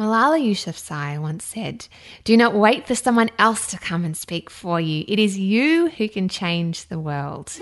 [0.00, 1.86] Malala Yousafzai once said,
[2.24, 5.04] Do not wait for someone else to come and speak for you.
[5.06, 7.52] It is you who can change the world.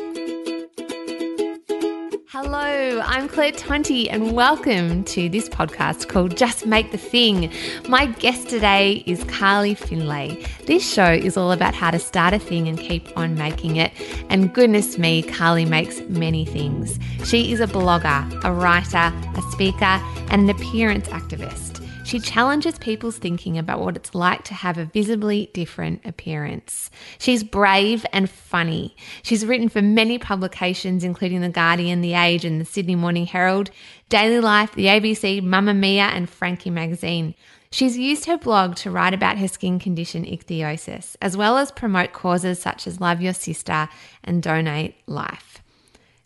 [2.29, 7.53] Hello, I'm Claire Tonti, and welcome to this podcast called Just Make the Thing.
[7.89, 10.47] My guest today is Carly Findlay.
[10.65, 13.91] This show is all about how to start a thing and keep on making it.
[14.29, 17.01] And goodness me, Carly makes many things.
[17.25, 20.01] She is a blogger, a writer, a speaker,
[20.31, 21.78] and an appearance activist.
[22.09, 26.91] She challenges people's thinking about what it's like to have a visibly different appearance.
[27.19, 28.97] She's brave and funny.
[29.23, 33.71] She's written for many publications, including The Guardian, The Age, and the Sydney Morning Herald,
[34.09, 37.35] Daily Life, The ABC, Mamamia, and Frankie Magazine.
[37.71, 42.15] She's used her blog to write about her skin condition ichthyosis, as well as promote
[42.15, 43.91] causes such as Love Your Sister
[44.25, 45.48] and Donate Life.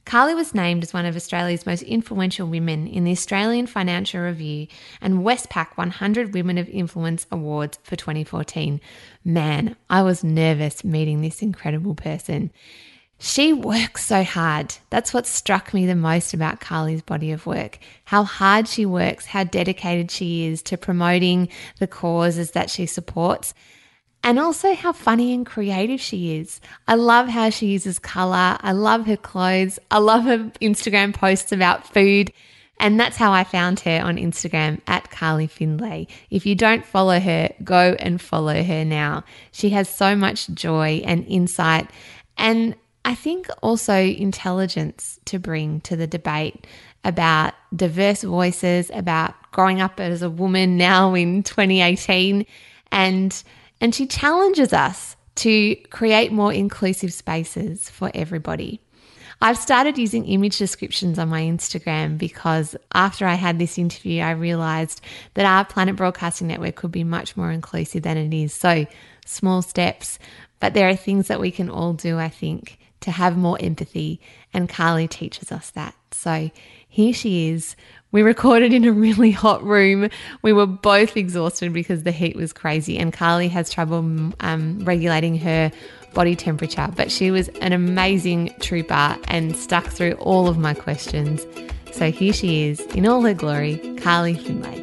[0.04, 4.66] Carly was named as one of Australia's most influential women in the Australian Financial Review
[5.00, 8.80] and Westpac 100 Women of Influence Awards for 2014.
[9.24, 12.50] Man, I was nervous meeting this incredible person.
[13.18, 14.74] She works so hard.
[14.90, 17.78] That's what struck me the most about Carly's body of work.
[18.04, 23.54] How hard she works, how dedicated she is to promoting the causes that she supports
[24.22, 26.60] and also how funny and creative she is.
[26.86, 28.56] I love how she uses color.
[28.60, 29.78] I love her clothes.
[29.90, 32.32] I love her Instagram posts about food.
[32.80, 36.08] And that's how I found her on Instagram at Carly Findlay.
[36.30, 39.24] If you don't follow her, go and follow her now.
[39.52, 41.88] She has so much joy and insight,
[42.36, 42.74] and
[43.04, 46.66] I think also intelligence to bring to the debate
[47.04, 52.46] about diverse voices, about growing up as a woman now in 2018,
[52.90, 53.42] and
[53.82, 58.80] and she challenges us to create more inclusive spaces for everybody.
[59.40, 64.30] I've started using image descriptions on my Instagram because after I had this interview, I
[64.30, 65.00] realized
[65.34, 68.54] that our Planet Broadcasting Network could be much more inclusive than it is.
[68.54, 68.86] So,
[69.26, 70.20] small steps,
[70.60, 74.20] but there are things that we can all do, I think, to have more empathy.
[74.54, 75.96] And Carly teaches us that.
[76.12, 76.52] So,
[76.88, 77.74] here she is
[78.12, 80.08] we recorded in a really hot room.
[80.42, 83.98] We were both exhausted because the heat was crazy, and Carly has trouble
[84.40, 85.72] um, regulating her
[86.14, 86.88] body temperature.
[86.94, 91.46] But she was an amazing trooper and stuck through all of my questions.
[91.90, 94.82] So here she is in all her glory, Carly Findlay.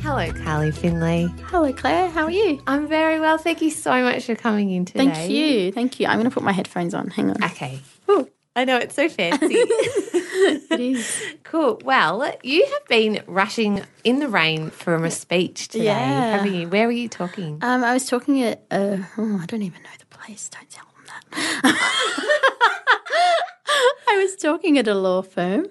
[0.00, 1.28] Hello, Carly Findlay.
[1.44, 2.08] Hello, Claire.
[2.08, 2.62] How are you?
[2.66, 3.36] I'm very well.
[3.36, 5.06] Thank you so much for coming in today.
[5.06, 5.72] Thank you.
[5.72, 6.06] Thank you.
[6.06, 7.08] I'm going to put my headphones on.
[7.08, 7.44] Hang on.
[7.44, 7.78] Okay.
[8.10, 8.28] Ooh.
[8.60, 9.46] I know it's so fancy.
[9.54, 11.22] it is.
[11.44, 11.80] Cool.
[11.82, 16.36] Well, you have been rushing in the rain from a speech today, yeah.
[16.36, 16.68] haven't you?
[16.68, 17.58] Where were you talking?
[17.62, 20.50] Um, I was talking at, uh, oh, I don't even know the place.
[20.50, 21.64] Don't tell them that.
[24.10, 25.64] I was talking at a law firm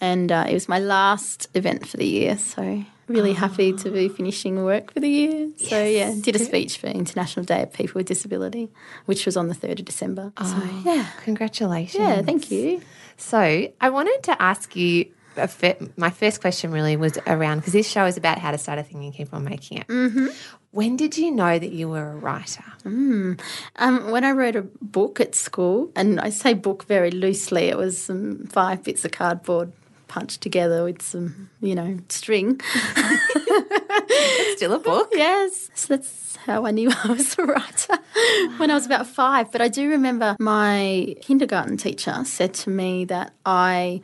[0.00, 2.38] and uh, it was my last event for the year.
[2.38, 3.34] So really oh.
[3.34, 5.48] happy to be finishing work for the year.
[5.56, 5.70] Yes.
[5.70, 8.70] So yeah, did a speech for International Day of People with Disability,
[9.06, 10.32] which was on the third of December.
[10.36, 12.02] Oh, so yeah, congratulations.
[12.02, 12.82] Yeah, thank you.
[13.16, 13.38] So
[13.80, 15.12] I wanted to ask you.
[15.96, 18.82] My first question really was around because this show is about how to start a
[18.82, 19.86] thing and keep on making it.
[19.86, 20.26] Mm-hmm.
[20.72, 22.64] When did you know that you were a writer?
[22.82, 23.40] Mm.
[23.76, 27.76] Um, when I wrote a book at school, and I say book very loosely, it
[27.76, 29.72] was um, five bits of cardboard
[30.08, 32.60] punched together with some, you know, string.
[34.56, 35.10] still a book.
[35.12, 35.70] yes.
[35.74, 38.54] So that's how I knew I was a writer wow.
[38.56, 39.52] when I was about five.
[39.52, 44.02] But I do remember my kindergarten teacher said to me that I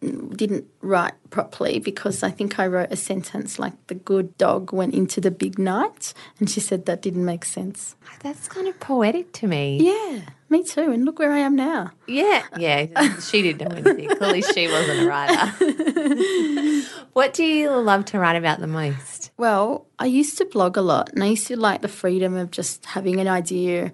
[0.00, 4.94] didn't write properly because I think I wrote a sentence like the good dog went
[4.94, 7.96] into the big night and she said that didn't make sense.
[8.20, 9.78] That's kind of poetic to me.
[9.80, 10.90] Yeah, me too.
[10.92, 11.92] And look where I am now.
[12.06, 12.86] Yeah, yeah.
[13.20, 14.16] She didn't know anything.
[14.16, 16.86] Clearly she wasn't a writer.
[17.12, 19.30] what do you love to write about the most?
[19.36, 22.50] Well, I used to blog a lot and I used to like the freedom of
[22.50, 23.92] just having an idea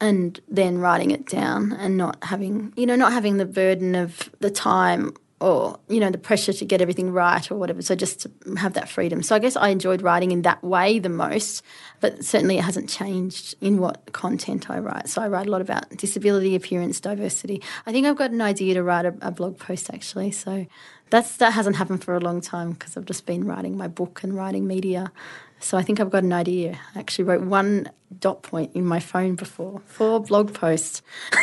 [0.00, 4.30] and then writing it down and not having, you know, not having the burden of
[4.40, 7.82] the time or you know the pressure to get everything right or whatever.
[7.82, 9.22] So just to have that freedom.
[9.22, 11.62] So i guess i enjoyed writing in that way the most
[12.00, 15.08] but certainly it hasn't changed in what content i write.
[15.08, 17.62] So i write a lot about disability appearance diversity.
[17.86, 20.30] I think i've got an idea to write a, a blog post actually.
[20.32, 20.66] So
[21.10, 24.22] that's that hasn't happened for a long time because i've just been writing my book
[24.22, 25.10] and writing media
[25.60, 26.78] so I think I've got an idea.
[26.94, 27.90] I actually wrote one
[28.20, 31.02] dot point in my phone before for blog posts.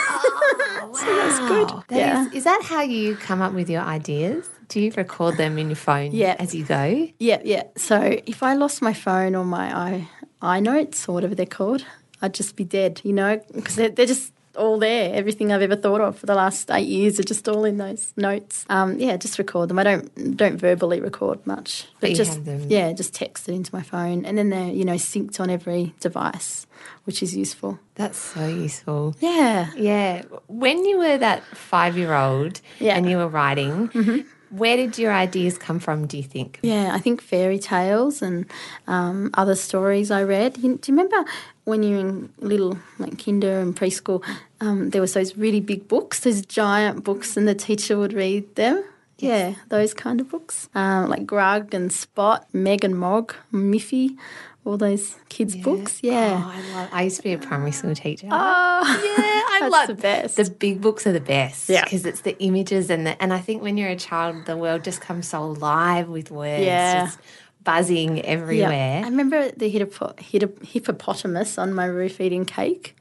[0.78, 0.94] Oh, wow.
[0.94, 1.84] so that's good.
[1.88, 2.28] That yeah.
[2.28, 4.48] Is, is, that how you come up with your ideas?
[4.68, 6.36] Do you record them in your phone yeah.
[6.38, 7.10] as you go?
[7.18, 7.64] Yeah, yeah.
[7.76, 10.08] So if I lost my phone or my i
[10.42, 11.86] iNotes or whatever they're called,
[12.22, 15.14] I'd just be dead, you know, because they're, they're just all there.
[15.14, 18.14] Everything I've ever thought of for the last eight years are just all in those
[18.18, 18.66] notes.
[18.70, 19.80] Um, yeah, just record them.
[19.80, 23.82] I don't don't verbally record much, but, but just yeah, just text it into my
[23.82, 26.68] phone, and then they're you know synced on every device,
[27.04, 27.80] which is useful.
[27.96, 29.16] That's so useful.
[29.20, 30.24] Yeah, yeah.
[30.48, 32.96] When you were that five year old yeah.
[32.96, 33.90] and you were writing.
[33.90, 34.30] Mm-hmm.
[34.58, 36.60] Where did your ideas come from, do you think?
[36.62, 38.46] Yeah, I think fairy tales and
[38.88, 40.58] um, other stories I read.
[40.58, 41.30] You, do you remember
[41.66, 44.24] when you're in little like kinder and preschool,
[44.62, 48.56] um, there was those really big books, those giant books, and the teacher would read
[48.56, 48.84] them.
[49.18, 54.18] Yeah, those kind of books, um, like Grug and Spot, Meg and Mog, Miffy,
[54.66, 55.64] all those kids' yeah.
[55.64, 56.00] books.
[56.04, 58.28] Yeah, oh, I, love, I used to be a primary school teacher.
[58.30, 58.34] Oh,
[59.18, 60.38] yeah, I love the best.
[60.38, 61.70] The big books are the best.
[61.70, 64.58] Yeah, because it's the images and the and I think when you're a child, the
[64.58, 66.64] world just comes so alive with words.
[66.64, 67.06] Yeah.
[67.06, 67.20] Just,
[67.66, 69.00] buzzing everywhere.
[69.00, 69.02] Yeah.
[69.04, 72.96] I remember the hippopotamus on my roof eating cake.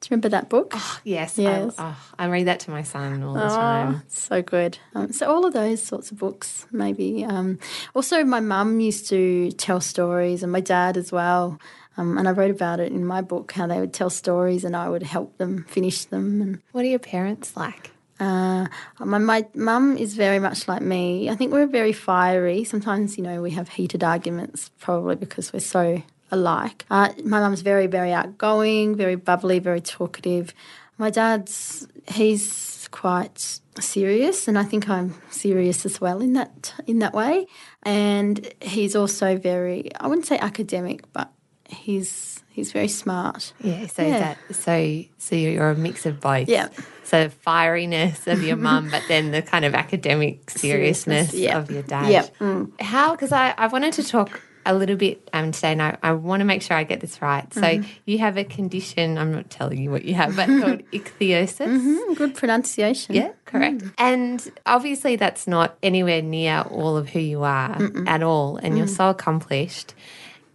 [0.00, 0.74] Do you remember that book?
[0.76, 1.38] Oh, yes.
[1.38, 1.74] yes.
[1.76, 4.02] I, oh, I, read that to my son all the oh, time.
[4.06, 4.78] So good.
[4.94, 7.24] Um, so all of those sorts of books, maybe.
[7.24, 7.58] Um,
[7.96, 11.58] also, my mum used to tell stories, and my dad as well.
[11.98, 14.76] Um, and I wrote about it in my book how they would tell stories, and
[14.76, 16.40] I would help them finish them.
[16.40, 17.90] And what are your parents like?
[18.20, 18.66] Uh,
[19.00, 21.28] my my mum is very much like me.
[21.28, 22.64] I think we're very fiery.
[22.64, 26.84] Sometimes, you know, we have heated arguments, probably because we're so alike.
[26.90, 30.54] Uh, my mum's very, very outgoing, very bubbly, very talkative.
[30.98, 37.00] My dad's he's quite serious, and I think I'm serious as well in that in
[37.00, 37.46] that way.
[37.82, 41.32] And he's also very I wouldn't say academic, but
[41.68, 43.52] he's he's very smart.
[43.60, 43.86] Yeah.
[43.86, 44.18] So yeah.
[44.18, 46.48] that so so you're a mix of both.
[46.48, 46.68] Yeah.
[47.04, 51.58] So fieriness of your mum, but then the kind of academic seriousness, seriousness yeah.
[51.58, 52.10] of your dad.
[52.10, 52.26] Yeah.
[52.40, 52.80] Mm.
[52.80, 53.12] How?
[53.12, 56.40] Because I I wanted to talk a little bit um, today, and I, I want
[56.40, 57.52] to make sure I get this right.
[57.54, 57.90] So mm-hmm.
[58.04, 59.16] you have a condition.
[59.16, 61.66] I'm not telling you what you have, but called ichthyosis.
[61.66, 62.12] Mm-hmm.
[62.12, 63.14] Good pronunciation.
[63.14, 63.78] Yeah, correct.
[63.78, 63.94] Mm.
[63.96, 68.06] And obviously, that's not anywhere near all of who you are Mm-mm.
[68.06, 68.78] at all, and mm.
[68.78, 69.94] you're so accomplished.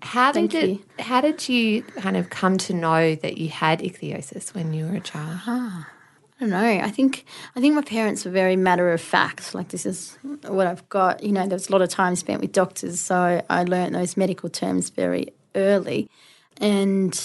[0.03, 0.69] How did Thank it?
[0.69, 0.83] You.
[0.99, 4.97] How did you kind of come to know that you had ichthyosis when you were
[4.97, 5.39] a child?
[5.47, 5.89] Ah,
[6.37, 6.59] I don't know.
[6.59, 9.55] I think I think my parents were very matter of fact.
[9.55, 11.23] Like this is what I've got.
[11.23, 14.17] You know, there was a lot of time spent with doctors, so I learned those
[14.17, 16.09] medical terms very early.
[16.57, 17.17] And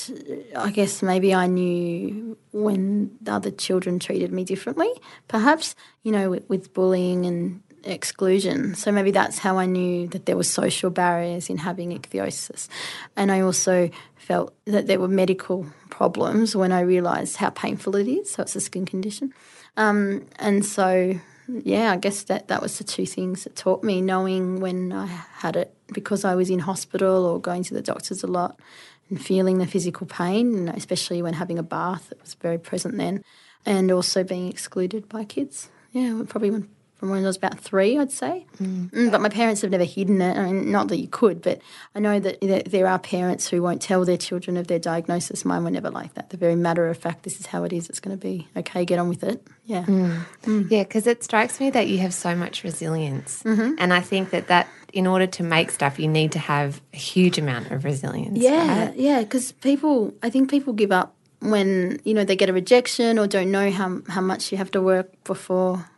[0.56, 4.90] I guess maybe I knew when the other children treated me differently.
[5.26, 8.74] Perhaps you know with, with bullying and exclusion.
[8.74, 12.68] So maybe that's how I knew that there were social barriers in having ichthyosis.
[13.16, 18.06] And I also felt that there were medical problems when I realised how painful it
[18.06, 18.30] is.
[18.32, 19.32] So it's a skin condition.
[19.76, 21.18] Um, and so,
[21.48, 25.06] yeah, I guess that, that was the two things that taught me knowing when I
[25.06, 28.60] had it because I was in hospital or going to the doctors a lot
[29.08, 33.24] and feeling the physical pain, especially when having a bath, it was very present then,
[33.64, 35.70] and also being excluded by kids.
[35.92, 38.44] Yeah, probably when from when I was about three, I'd say.
[38.60, 38.90] Mm.
[38.90, 40.36] Mm, but my parents have never hidden it.
[40.36, 41.60] I mean, not that you could, but
[41.94, 45.44] I know that there are parents who won't tell their children of their diagnosis.
[45.44, 46.30] Mine were never like that.
[46.30, 47.88] The very matter of fact, this is how it is.
[47.88, 48.84] It's going to be okay.
[48.84, 49.46] Get on with it.
[49.64, 49.84] Yeah.
[49.84, 50.24] Mm.
[50.42, 50.70] mm.
[50.70, 53.74] Yeah, because it strikes me that you have so much resilience, mm-hmm.
[53.78, 56.96] and I think that that in order to make stuff, you need to have a
[56.96, 58.38] huge amount of resilience.
[58.38, 58.96] Yeah, right?
[58.96, 59.20] yeah.
[59.20, 63.28] Because people, I think people give up when you know they get a rejection or
[63.28, 65.88] don't know how how much you have to work before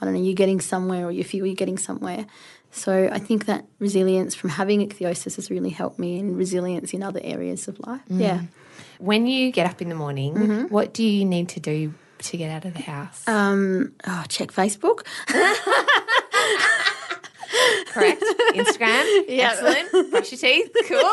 [0.00, 2.26] I don't know, you're getting somewhere or you feel you're getting somewhere.
[2.70, 7.02] So I think that resilience from having ichthyosis has really helped me in resilience in
[7.02, 8.02] other areas of life.
[8.10, 8.20] Mm.
[8.20, 8.42] Yeah.
[8.98, 10.62] When you get up in the morning, mm-hmm.
[10.66, 13.26] what do you need to do to get out of the house?
[13.26, 15.06] Um, oh, check Facebook.
[17.86, 18.22] Correct.
[18.54, 19.24] Instagram.
[19.28, 19.50] Yeah.
[19.52, 20.10] Excellent.
[20.10, 20.74] Brush your teeth.
[20.86, 21.12] Cool.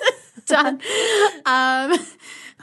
[0.46, 0.80] Done.
[1.44, 1.98] Um,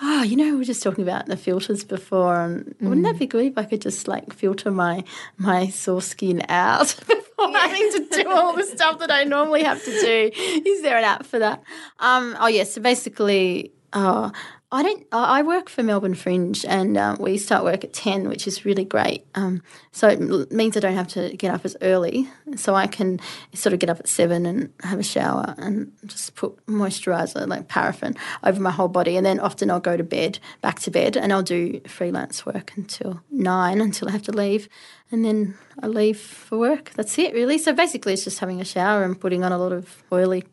[0.06, 2.90] oh, you know, we were just talking about the filters before, and mm.
[2.90, 5.04] wouldn't that be good if I could just like filter my
[5.38, 7.60] my sore skin out before yeah.
[7.60, 10.32] having to do all the stuff that I normally have to do?
[10.36, 11.64] Is there an app for that?
[12.00, 12.68] Um, oh yes.
[12.68, 14.32] Yeah, so basically, oh,
[14.74, 15.06] I don't.
[15.12, 18.84] I work for Melbourne Fringe, and um, we start work at ten, which is really
[18.84, 19.24] great.
[19.36, 19.62] Um,
[19.92, 23.20] so it means I don't have to get up as early, so I can
[23.54, 27.68] sort of get up at seven and have a shower and just put moisturiser like
[27.68, 31.16] paraffin over my whole body, and then often I'll go to bed, back to bed,
[31.16, 34.68] and I'll do freelance work until nine, until I have to leave,
[35.12, 35.54] and then
[35.84, 36.92] I leave for work.
[36.96, 37.60] That's it, really.
[37.60, 40.46] So basically, it's just having a shower and putting on a lot of oily,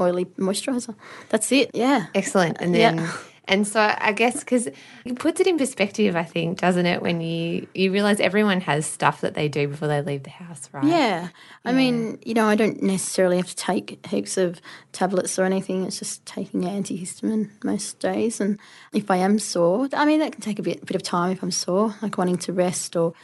[0.00, 0.94] oily moisturiser.
[1.28, 1.72] That's it.
[1.74, 2.06] Yeah.
[2.14, 2.56] Excellent.
[2.58, 3.12] And Yeah.
[3.48, 7.00] And so I guess because it puts it in perspective, I think, doesn't it?
[7.00, 10.68] When you you realize everyone has stuff that they do before they leave the house,
[10.72, 10.84] right?
[10.84, 11.28] Yeah.
[11.64, 14.60] I mean, you know, I don't necessarily have to take heaps of
[14.92, 15.84] tablets or anything.
[15.84, 18.40] It's just taking antihistamine most days.
[18.40, 18.58] And
[18.92, 21.42] if I am sore, I mean, that can take a bit, bit of time if
[21.42, 23.14] I'm sore, like wanting to rest or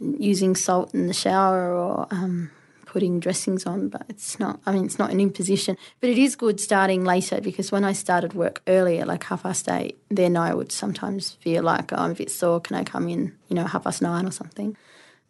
[0.00, 2.50] using salt in the shower or um,
[2.94, 3.88] putting dressings on.
[3.88, 5.76] But it's not, I mean, it's not an imposition.
[6.00, 9.68] But it is good starting later because when I started work earlier, like half past
[9.68, 12.60] eight, then I would sometimes feel like, oh, I'm a bit sore.
[12.60, 14.76] Can I come in, you know, half past nine or something?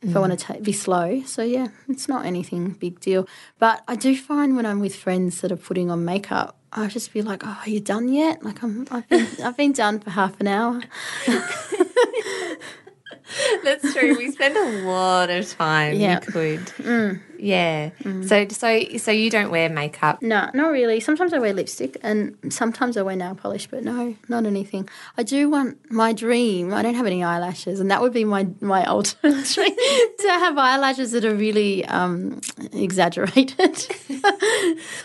[0.05, 0.21] if I mm.
[0.21, 1.23] want to ta be slow.
[1.25, 3.27] So yeah, it's not anything big deal.
[3.59, 7.13] But I do find when I'm with friends that are putting on makeup, I just
[7.13, 10.11] be like, "Oh, are you done yet?" Like I'm, I've been, I've been done for
[10.11, 10.83] half an hour.
[13.65, 14.17] That's true.
[14.19, 15.95] We spend a lot of time.
[15.95, 16.21] Yeah.
[16.27, 17.21] You could.
[17.39, 17.91] Yeah.
[18.27, 20.23] So so so you don't wear makeup.
[20.23, 21.01] No, not really.
[21.01, 24.89] Sometimes I wear lipstick and sometimes I wear nail polish, but no, not anything.
[25.19, 26.73] I do want my dream.
[26.73, 30.57] I don't have any eyelashes, and that would be my my ultimate dream to have
[30.57, 32.41] eyelashes that are really um,
[32.73, 33.87] exaggerated.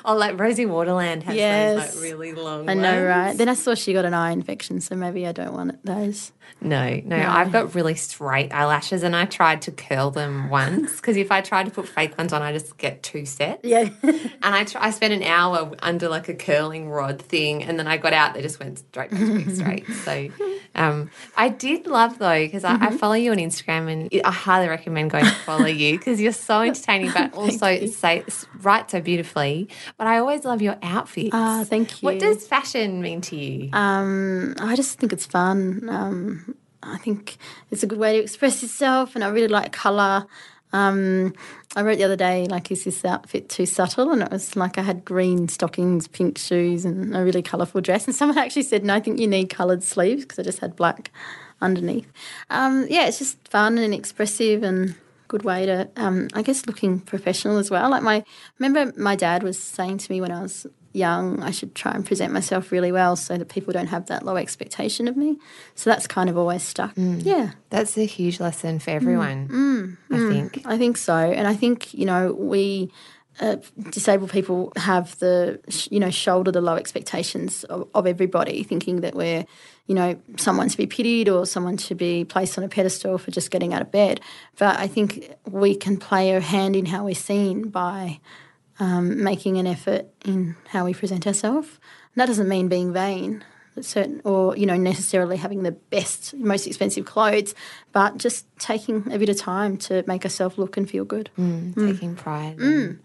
[0.05, 1.75] Oh, like Rosie Waterland has Yes.
[1.93, 2.69] those like really long.
[2.69, 3.05] I know, ones.
[3.05, 3.37] right?
[3.37, 6.31] Then I saw she got an eye infection, so maybe I don't want those.
[6.61, 11.17] No, no, I've got really straight eyelashes, and I tried to curl them once because
[11.17, 13.61] if I tried to put fake ones on, I just get two sets.
[13.63, 13.89] Yeah.
[14.41, 17.87] And I, tr- I spent an hour under like a curling rod thing, and then
[17.87, 18.33] I got out.
[18.33, 19.85] They just went straight back to being straight.
[20.09, 20.29] So,
[20.75, 24.69] um, I did love though because I, I follow you on Instagram, and I highly
[24.69, 28.23] recommend going to follow you because you're so entertaining, but also say
[28.61, 29.69] write so beautifully.
[29.97, 31.29] But I always love your outfits.
[31.33, 32.05] Ah, thank you.
[32.05, 33.69] What does fashion mean to you?
[33.73, 35.87] Um, I just think it's fun.
[35.89, 36.38] Um,
[36.81, 37.37] I think
[37.71, 40.25] it's a good way to express yourself, and I really like colour.
[40.71, 41.33] Um,
[41.75, 44.11] I wrote the other day, like, is this outfit too subtle?
[44.11, 48.05] And it was like I had green stockings, pink shoes, and a really colourful dress.
[48.05, 50.75] And someone actually said, no, I think you need coloured sleeves because I just had
[50.75, 51.11] black
[51.61, 52.11] underneath.
[52.49, 54.95] Um, yeah, it's just fun and expressive and
[55.27, 57.89] good way to, um, I guess, looking professional as well.
[57.89, 58.23] Like my,
[58.57, 62.05] remember my dad was saying to me when I was young, I should try and
[62.05, 65.37] present myself really well so that people don't have that low expectation of me.
[65.75, 66.95] So that's kind of always stuck.
[66.95, 67.23] Mm.
[67.23, 67.51] Yeah.
[67.69, 69.97] That's a huge lesson for everyone, mm.
[70.09, 70.29] Mm.
[70.29, 70.65] I think.
[70.65, 72.91] I think so, and I think you know we
[73.39, 73.57] uh,
[73.89, 79.15] disabled people have the you know shoulder the low expectations of, of everybody, thinking that
[79.15, 79.45] we're
[79.87, 83.31] you know someone to be pitied or someone to be placed on a pedestal for
[83.31, 84.19] just getting out of bed.
[84.57, 88.19] But I think we can play a hand in how we're seen by
[88.79, 91.67] um, making an effort in how we present ourselves.
[91.67, 93.43] And that doesn't mean being vain,
[93.81, 97.53] certain, or you know, necessarily having the best, most expensive clothes,
[97.91, 101.29] but just taking a bit of time to make ourselves look and feel good.
[101.37, 101.91] Mm, mm.
[101.93, 102.57] Taking pride.
[102.57, 102.61] Mm.
[102.89, 102.99] in-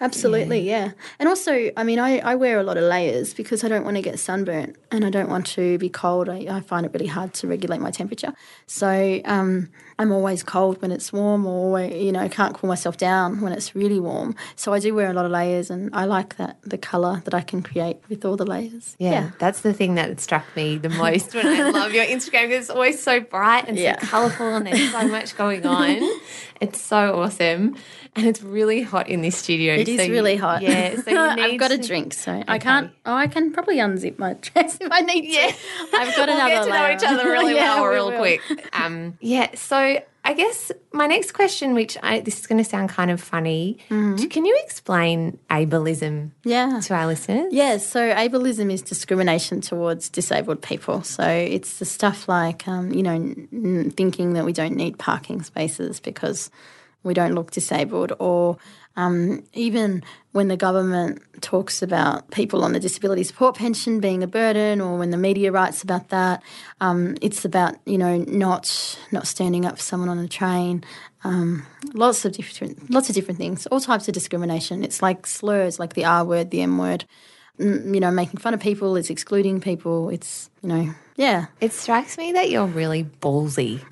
[0.00, 0.92] Absolutely, yeah.
[1.18, 3.96] And also, I mean, I, I wear a lot of layers because I don't want
[3.96, 6.28] to get sunburnt and I don't want to be cold.
[6.28, 8.32] I, I find it really hard to regulate my temperature.
[8.68, 12.96] So um, I'm always cold when it's warm or, you know, I can't cool myself
[12.96, 14.36] down when it's really warm.
[14.54, 17.34] So I do wear a lot of layers and I like that, the colour that
[17.34, 18.94] I can create with all the layers.
[19.00, 22.66] Yeah, that's the thing that struck me the most when I love your Instagram because
[22.66, 23.98] it's always so bright and Yeah.
[24.00, 26.00] so colourful and there's so much going on.
[26.60, 27.76] It's so awesome.
[28.16, 29.74] And it's really hot in this studio.
[29.74, 30.60] It is so you- really hot.
[30.60, 32.90] Yeah, so you need I've got a drink, so I can't.
[33.06, 35.28] Oh, I can probably unzip my dress if I need to.
[35.28, 35.52] Yeah.
[35.94, 36.48] I've got we'll another.
[36.48, 38.18] get to know each other really Yeah, well we real will.
[38.18, 38.40] quick.
[38.72, 42.90] Um, yeah, so I guess my next question, which I, this is going to sound
[42.90, 44.26] kind of funny, Mm-hmm.
[44.28, 46.80] can you explain ableism Yeah.
[46.84, 47.52] to our listeners?
[47.52, 51.02] Yes, so ableism is discrimination towards disabled people.
[51.02, 55.42] So it's the stuff like, um, you know, n- thinking that we don't need parking
[55.42, 56.50] spaces because
[57.04, 58.58] we don't look disabled, or
[58.98, 60.02] um, even
[60.32, 64.98] when the government talks about people on the disability support pension being a burden, or
[64.98, 66.42] when the media writes about that,
[66.80, 70.82] um, it's about you know not not standing up for someone on a train.
[71.22, 71.64] Um,
[71.94, 74.82] lots of different lots of different things, all types of discrimination.
[74.82, 77.04] It's like slurs, like the R word, the M word
[77.58, 81.46] you know, making fun of people, it's excluding people, it's, you know, yeah.
[81.60, 83.82] It strikes me that you're really ballsy.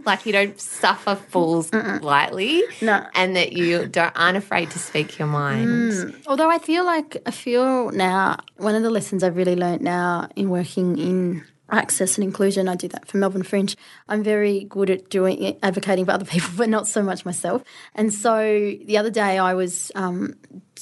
[0.06, 2.62] like you don't suffer fools lightly.
[2.80, 3.06] No.
[3.14, 6.16] And that you don't, aren't afraid to speak your mind.
[6.26, 10.30] Although I feel like, I feel now, one of the lessons I've really learnt now
[10.36, 12.68] in working in access and inclusion.
[12.68, 13.76] I do that for Melbourne Fringe.
[14.08, 17.62] I'm very good at doing it, advocating for other people, but not so much myself.
[17.94, 18.42] And so
[18.84, 20.34] the other day I was um,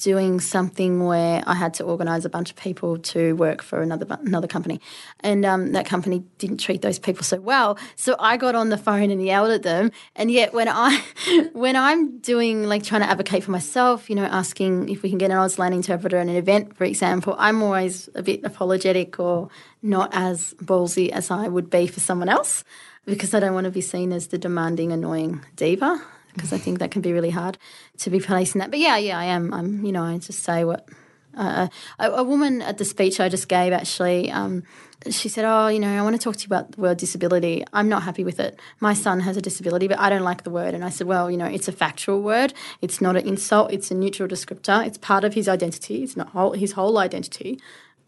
[0.03, 4.07] doing something where I had to organise a bunch of people to work for another
[4.21, 4.81] another company,
[5.21, 7.79] and um, that company didn't treat those people so well.
[7.97, 9.91] So I got on the phone and yelled at them.
[10.17, 11.03] And yet when I
[11.53, 15.19] when I'm doing like trying to advocate for myself, you know, asking if we can
[15.19, 19.49] get an Auslan interpreter at an event, for example, I'm always a bit apologetic or
[19.83, 22.65] not as ballsy as I would be for someone else
[23.05, 26.03] because I don't want to be seen as the demanding, annoying diva
[26.35, 27.59] because I think that can be really hard
[27.99, 28.71] to be placed in that.
[28.71, 29.53] But yeah, yeah, I am.
[29.53, 30.89] I'm, you know, I just say what.
[31.37, 31.69] Uh,
[32.01, 34.65] a, a, woman at the speech I just gave actually, um,
[35.09, 37.65] she said, "Oh, you know, I want to talk to you about the word disability.
[37.73, 38.59] I'm not happy with it.
[38.81, 41.31] My son has a disability, but I don't like the word." And I said, "Well,
[41.31, 42.55] you know, it's a factual word.
[42.81, 43.73] It's not an insult.
[43.73, 44.85] It's a neutral descriptor.
[44.85, 46.03] It's part of his identity.
[46.03, 47.61] It's not whole, his whole identity."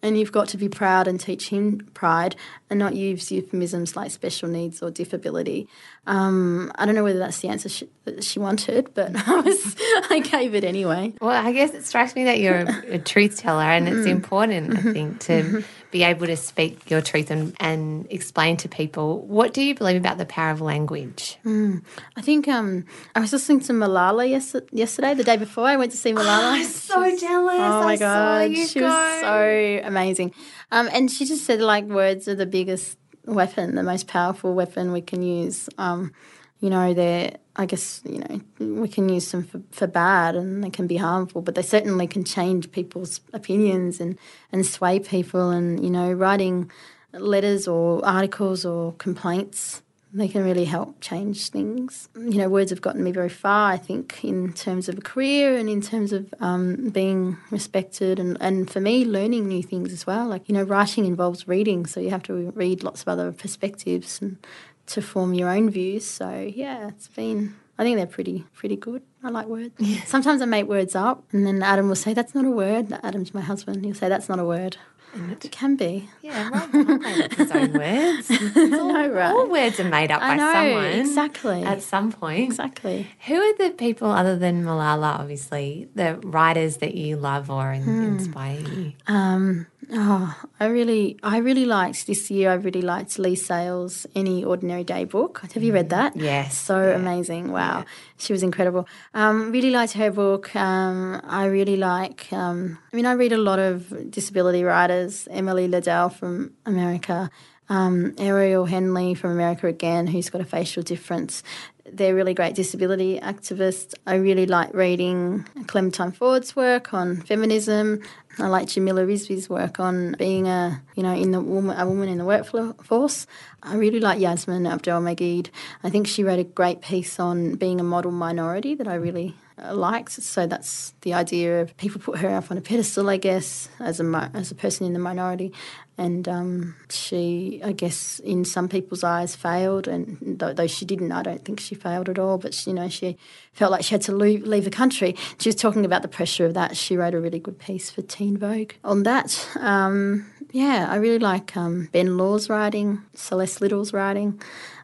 [0.03, 2.35] And you've got to be proud and teach him pride
[2.71, 5.69] and not use euphemisms like special needs or disability.
[6.07, 9.77] Um, I don't know whether that's the answer she, that she wanted, but I, was,
[10.09, 11.13] I gave it anyway.
[11.21, 14.11] Well, I guess it strikes me that you're a, a truth teller, and it's mm.
[14.11, 15.61] important, I think, to mm-hmm.
[15.91, 19.21] be able to speak your truth and, and explain to people.
[19.23, 21.39] What do you believe about the power of language?
[21.45, 21.83] Mm.
[22.17, 22.85] I think um,
[23.17, 26.23] I was listening to Malala yes, yesterday, the day before I went to see Malala.
[26.23, 27.59] Oh, I'm so jealous.
[27.59, 28.57] Oh my I God.
[28.57, 28.87] she go.
[28.87, 30.35] was so amazing.
[30.73, 34.93] Um, and she just said, like, words are the biggest weapon, the most powerful weapon
[34.93, 35.69] we can use.
[35.79, 36.13] Um,
[36.61, 40.63] you know, they're, I guess, you know, we can use them for, for bad and
[40.63, 44.19] they can be harmful, but they certainly can change people's opinions and,
[44.53, 45.51] and sway people.
[45.51, 46.71] And, you know, writing
[47.13, 52.09] letters or articles or complaints they can really help change things.
[52.15, 55.57] You know, words have gotten me very far, I think, in terms of a career
[55.57, 60.07] and in terms of um, being respected and, and for me, learning new things as
[60.07, 60.27] well.
[60.27, 64.21] Like, you know, writing involves reading, so you have to read lots of other perspectives
[64.21, 64.39] and
[64.87, 66.05] to form your own views.
[66.05, 69.03] So, yeah, it's been, I think they're pretty, pretty good.
[69.23, 69.75] I like words.
[69.79, 70.03] Yeah.
[70.07, 72.99] Sometimes I make words up and then Adam will say, that's not a word.
[73.05, 73.85] Adam's my husband.
[73.85, 74.77] He'll say, that's not a word.
[75.13, 76.09] It can be.
[76.23, 78.31] Yeah, Rob made up his own words.
[78.31, 79.33] All, no, right.
[79.33, 81.01] all words are made up I by know, someone.
[81.01, 81.63] Exactly.
[81.65, 82.45] At some point.
[82.45, 83.09] Exactly.
[83.27, 88.05] Who are the people other than Malala, obviously, the writers that you love or hmm.
[88.05, 88.93] inspire you?
[89.07, 92.51] Um, Oh, I really, I really liked this year.
[92.51, 95.41] I really liked Leigh Sales' Any Ordinary Day book.
[95.53, 96.17] Have you read mm, that?
[96.17, 96.57] Yes.
[96.57, 96.95] So yeah.
[96.95, 97.51] amazing!
[97.51, 97.85] Wow, yeah.
[98.17, 98.87] she was incredible.
[99.15, 100.55] Um, really liked her book.
[100.55, 102.33] Um, I really like.
[102.33, 105.27] Um, I mean, I read a lot of disability writers.
[105.31, 107.31] Emily Ladau from America.
[107.69, 111.45] Um, Ariel Henley from America again, who's got a facial difference.
[111.93, 113.95] They're really great disability activists.
[114.07, 118.03] I really like reading Clementine Ford's work on feminism.
[118.39, 122.09] I like Jamila Rizvi's work on being a, you know, in the woman, a woman
[122.09, 123.27] in the workforce.
[123.63, 125.51] I really like Yassmin Abdel-Magied.
[125.83, 129.35] I think she wrote a great piece on being a model minority that I really
[129.73, 130.13] liked.
[130.13, 134.01] So that's the idea of people put her up on a pedestal, I guess, as
[134.01, 135.53] a as a person in the minority,
[136.01, 139.87] and um, she, I guess, in some people's eyes, failed.
[139.87, 142.39] And though, she didn't, I don't think she failed at all.
[142.39, 143.19] But she, you know, she
[143.53, 145.15] felt like she had to leave, leave the country.
[145.39, 146.77] She was talking about the pressure of that.
[146.77, 149.47] She wrote a really good piece for Teen Vogue on that.
[149.59, 154.41] Um, yeah, I really like um, Ben Law's writing, Celeste Liddle's writing.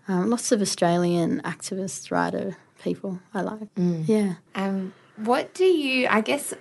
[0.08, 2.56] Um, lots of Australian activists, writer
[2.87, 3.75] people I like.
[3.75, 4.07] Mm.
[4.07, 4.35] Yeah.
[4.55, 6.55] Um, what do you, I guess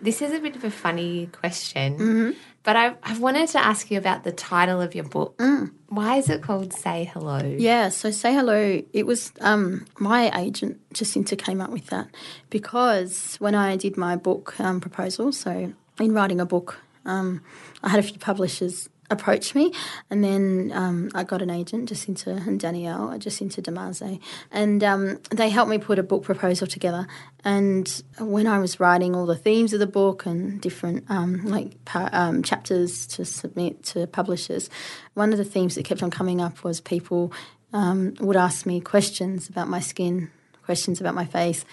[0.00, 2.30] this is a bit of a funny question, mm-hmm.
[2.62, 5.36] but I, I wanted to ask you about the title of your book.
[5.38, 5.72] Mm.
[5.88, 7.40] Why is it called Say Hello?
[7.58, 12.08] Yeah, so Say Hello, it was um, my agent, Jacinta, came up with that
[12.50, 17.40] because when I did my book um, proposal, so in writing a book, um,
[17.82, 19.72] I had a few publishers approached me,
[20.10, 24.18] and then um, I got an agent, Jacinta and Danielle, Jacinta Di Mase,
[24.50, 27.06] and um, they helped me put a book proposal together.
[27.44, 31.76] And when I was writing all the themes of the book and different um, like
[31.94, 34.70] um, chapters to submit to publishers,
[35.14, 37.32] one of the themes that kept on coming up was people
[37.72, 40.30] um, would ask me questions about my skin,
[40.64, 41.64] questions about my face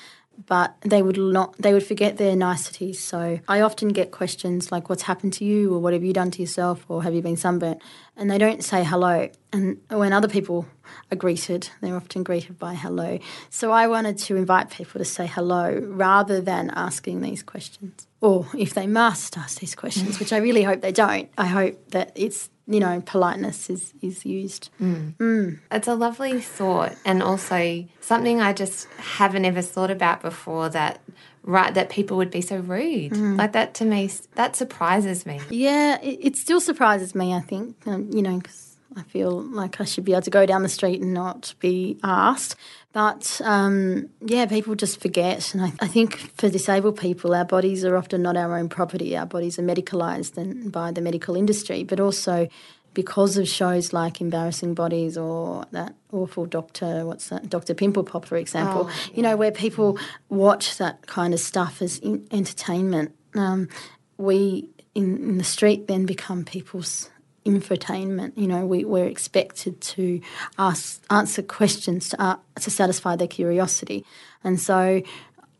[0.47, 3.03] but they would not they would forget their niceties.
[3.03, 5.73] So i often get questions like what's happened to you?
[5.73, 6.85] Or what have you done to yourself?
[6.87, 7.81] Or have you been sunburnt?
[8.15, 9.29] And they don't say hello.
[9.53, 10.65] And when other people
[11.11, 13.19] are greeted they're often greeted by hello.
[13.49, 18.07] So i wanted to invite people to say hello rather than asking these questions.
[18.21, 21.91] Or if they must ask these questions which i really hope they don't i hope
[21.91, 24.69] that it's you know, politeness is, is used.
[24.79, 25.15] Mm.
[25.15, 25.59] Mm.
[25.71, 31.01] It's a lovely thought and also something I just haven't ever thought about before that
[31.43, 33.37] right that people would be so rude mm.
[33.37, 37.75] like that to me that surprises me yeah it, it still surprises me i think
[37.87, 40.69] um, you know because I feel like I should be able to go down the
[40.69, 42.55] street and not be asked.
[42.91, 45.53] But um, yeah, people just forget.
[45.53, 49.15] And I, I, think for disabled people, our bodies are often not our own property.
[49.15, 52.47] Our bodies are medicalised and by the medical industry, but also
[52.95, 58.25] because of shows like Embarrassing Bodies or that awful Doctor, what's that, Doctor Pimple Pop,
[58.25, 59.15] for example, oh, yeah.
[59.15, 59.99] you know, where people
[60.29, 63.15] watch that kind of stuff as entertainment.
[63.35, 63.69] Um,
[64.17, 67.11] we in, in the street then become people's
[67.45, 68.33] infotainment.
[68.35, 70.21] You know, we, we're expected to
[70.57, 74.05] ask, answer questions to, uh, to satisfy their curiosity.
[74.43, 75.01] And so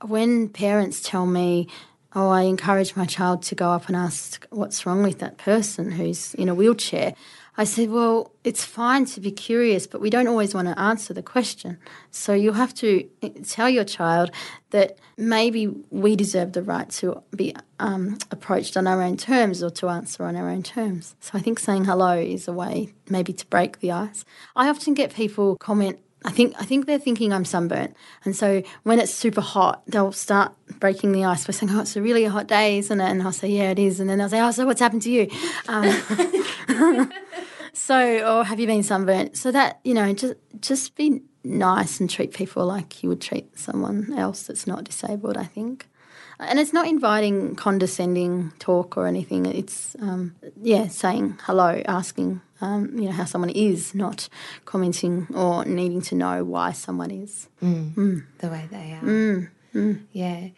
[0.06, 1.68] when parents tell me,
[2.16, 5.92] oh, I encourage my child to go up and ask what's wrong with that person
[5.92, 7.14] who's in a wheelchair,
[7.60, 11.14] I said, well, it's fine to be curious, but we don't always want to answer
[11.14, 11.78] the question.
[12.10, 13.04] So you have to
[13.46, 14.32] tell your child
[14.70, 19.70] that maybe we deserve the right to be um, approached on our own terms or
[19.72, 21.16] to answer on our own terms.
[21.20, 24.24] So I think saying hello is a way maybe to break the ice.
[24.56, 28.62] I often get people comment I think I think they're thinking I'm sunburnt, and so
[28.84, 32.26] when it's super hot, they'll start breaking the ice by saying, "Oh, it's a really
[32.26, 34.52] hot day, isn't it?" And I'll say, "Yeah, it is." And then they'll say, "Oh,
[34.52, 35.30] so what's happened to you?"
[35.70, 35.86] Um,
[37.74, 39.38] so, or have you been sunburnt?
[39.38, 43.58] So that you know, just just be nice and treat people like you would treat
[43.58, 45.38] someone else that's not disabled.
[45.38, 45.88] I think.
[46.42, 49.46] And it's not inviting condescending talk or anything.
[49.46, 54.30] It's um, yeah, saying hello, asking um, you know how someone is, not
[54.66, 57.48] commenting or needing to know why someone is.
[57.62, 57.94] Mm.
[57.94, 58.26] Mm.
[58.40, 59.02] The way they are.
[59.02, 59.50] Mm.
[59.74, 60.02] mm.
[60.12, 60.50] Yeah.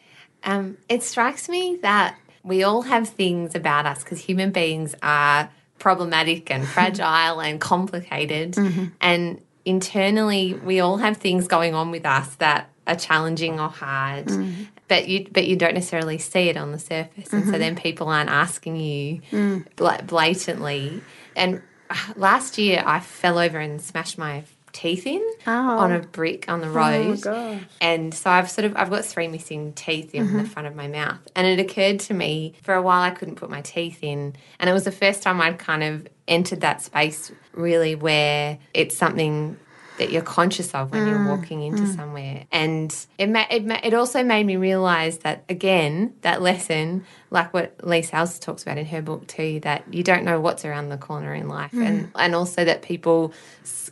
[0.43, 5.51] Um, it strikes me that we all have things about us because human beings are
[5.77, 8.85] problematic and fragile and complicated, mm-hmm.
[8.99, 14.25] and internally we all have things going on with us that are challenging or hard.
[14.25, 17.51] Mm but you but you don't necessarily see it on the surface, and mm-hmm.
[17.53, 20.05] so then people aren't asking you mm.
[20.05, 21.01] blatantly.
[21.33, 21.61] And
[22.15, 25.51] last year, I fell over and smashed my teeth in oh.
[25.51, 27.21] on a brick on the oh, road.
[27.25, 30.37] Oh, and so I've sort of I've got three missing teeth in mm-hmm.
[30.39, 31.19] the front of my mouth.
[31.35, 34.35] And it occurred to me for a while I couldn't put my teeth in.
[34.59, 38.95] And it was the first time I'd kind of entered that space really where it's
[38.95, 39.57] something
[40.01, 41.09] that you're conscious of when mm.
[41.11, 41.95] you're walking into mm.
[41.95, 42.45] somewhere.
[42.51, 47.53] And it, ma- it, ma- it also made me realize that, again, that lesson, like
[47.53, 50.89] what Leigh Sales talks about in her book too, that you don't know what's around
[50.89, 51.71] the corner in life.
[51.71, 51.85] Mm.
[51.85, 53.31] And, and also that people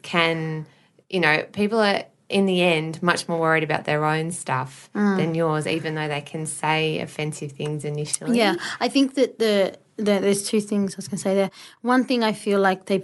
[0.02, 0.66] can,
[1.12, 5.18] you know, people are in the end much more worried about their own stuff mm.
[5.18, 8.36] than yours, even though they can say offensive things initially.
[8.36, 11.52] Yeah, I think that the there's two things I was going to say there.
[11.82, 13.00] One thing I feel like they,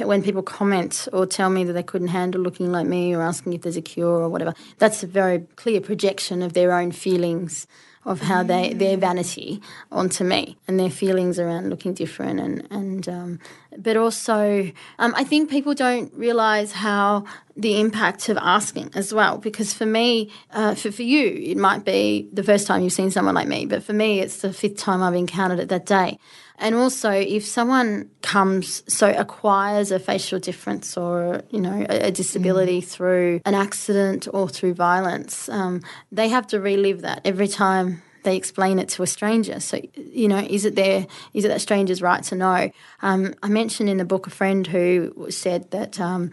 [0.00, 3.54] when people comment or tell me that they couldn't handle looking like me or asking
[3.54, 7.66] if there's a cure or whatever, that's a very clear projection of their own feelings
[8.04, 13.08] of how they their vanity onto me and their feelings around looking different and and
[13.08, 13.40] um,
[13.78, 17.24] but also um, I think people don't realize how
[17.56, 21.84] the impact of asking as well because for me uh, for, for you it might
[21.84, 24.76] be the first time you've seen someone like me but for me it's the fifth
[24.76, 26.18] time I've encountered it that day
[26.58, 32.10] and also, if someone comes, so acquires a facial difference or, you know, a, a
[32.10, 32.84] disability mm.
[32.84, 38.36] through an accident or through violence, um, they have to relive that every time they
[38.36, 39.60] explain it to a stranger.
[39.60, 42.70] So, you know, is it their, is it that stranger's right to know?
[43.02, 46.30] Um, I mentioned in the book a friend who said that um,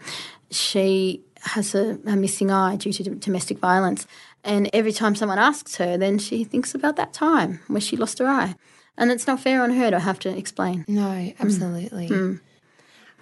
[0.50, 4.06] she has a, a missing eye due to domestic violence.
[4.44, 8.18] And every time someone asks her, then she thinks about that time where she lost
[8.20, 8.54] her eye.
[8.96, 10.84] And it's not fair on her to have to explain.
[10.86, 11.34] No, mm.
[11.40, 12.08] absolutely.
[12.08, 12.40] Mm.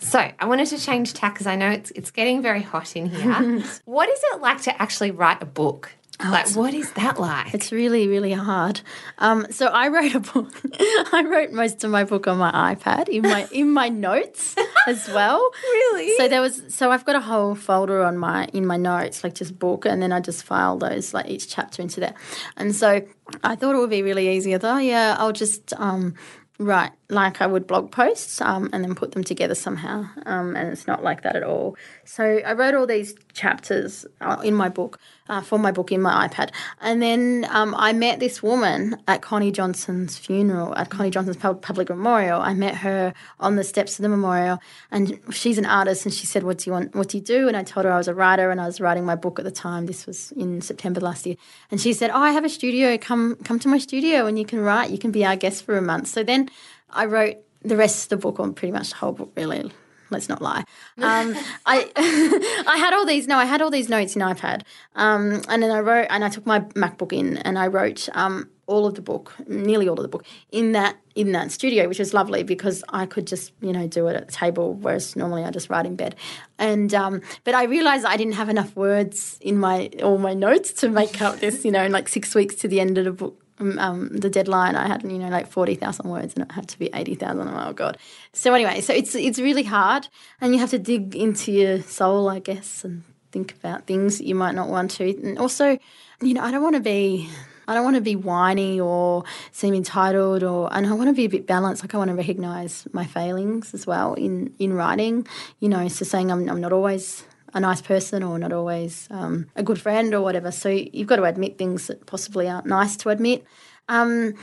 [0.01, 3.07] So I wanted to change tack because I know it's it's getting very hot in
[3.07, 3.63] here.
[3.85, 5.93] what is it like to actually write a book?
[6.23, 7.55] Oh, like, what is that like?
[7.55, 8.81] It's really, really hard.
[9.19, 10.53] Um, so I wrote a book.
[11.13, 14.55] I wrote most of my book on my iPad in my in my notes
[14.87, 15.51] as well.
[15.63, 16.17] really?
[16.17, 16.63] So there was.
[16.69, 20.03] So I've got a whole folder on my in my notes, like just book, and
[20.03, 22.15] then I just file those like each chapter into there.
[22.57, 23.03] And so
[23.43, 24.55] I thought it would be really easy.
[24.55, 26.15] I thought, oh yeah, I'll just um,
[26.59, 30.07] write like I would blog posts um, and then put them together somehow.
[30.27, 31.77] Um, and it's not like that at all.
[32.05, 36.01] So I wrote all these chapters uh, in my book, uh, for my book in
[36.03, 36.51] my iPad.
[36.81, 41.89] And then um, I met this woman at Connie Johnson's funeral, at Connie Johnson's public
[41.89, 42.41] memorial.
[42.41, 44.59] I met her on the steps of the memorial.
[44.91, 46.05] And she's an artist.
[46.05, 46.95] And she said, What do you want?
[46.95, 47.49] What do you do?
[47.49, 49.45] And I told her I was a writer and I was writing my book at
[49.45, 49.87] the time.
[49.87, 51.37] This was in September last year.
[51.71, 52.97] And she said, Oh, I have a studio.
[52.99, 54.91] Come, come to my studio and you can write.
[54.91, 56.09] You can be our guest for a month.
[56.09, 56.49] So then
[56.93, 59.71] I wrote the rest of the book, on pretty much the whole book, really
[60.11, 60.65] Let's not lie.
[61.01, 61.91] Um, I
[62.67, 63.27] I had all these.
[63.27, 64.63] No, I had all these notes in iPad,
[64.97, 68.51] um, and then I wrote, and I took my MacBook in, and I wrote um,
[68.67, 71.99] all of the book, nearly all of the book, in that in that studio, which
[71.99, 75.43] was lovely because I could just you know do it at the table, whereas normally
[75.43, 76.17] I just write in bed.
[76.59, 80.73] And um, but I realised I didn't have enough words in my all my notes
[80.75, 83.13] to make up this, you know, in like six weeks to the end of the
[83.13, 86.53] book um, um, the deadline, I had you know like forty thousand words, and it
[86.53, 87.49] had to be eighty thousand.
[87.49, 87.99] Oh god!
[88.33, 90.09] So anyway, so it's it's really hard,
[90.41, 94.27] and you have to dig into your soul, I guess, and think about things that
[94.27, 95.09] you might not want to.
[95.09, 95.79] And also,
[96.21, 97.29] you know, I don't want to be.
[97.69, 101.27] I don't want to be whiny or seem entitled, or and I want to be
[101.27, 101.85] a bit balanced.
[101.85, 105.27] Like I want to recognise my failings as well in in writing.
[105.61, 109.47] You know, so saying I'm I'm not always a nice person or not always um,
[109.57, 110.51] a good friend or whatever.
[110.51, 113.45] So you've got to admit things that possibly aren't nice to admit.
[113.89, 114.35] Um,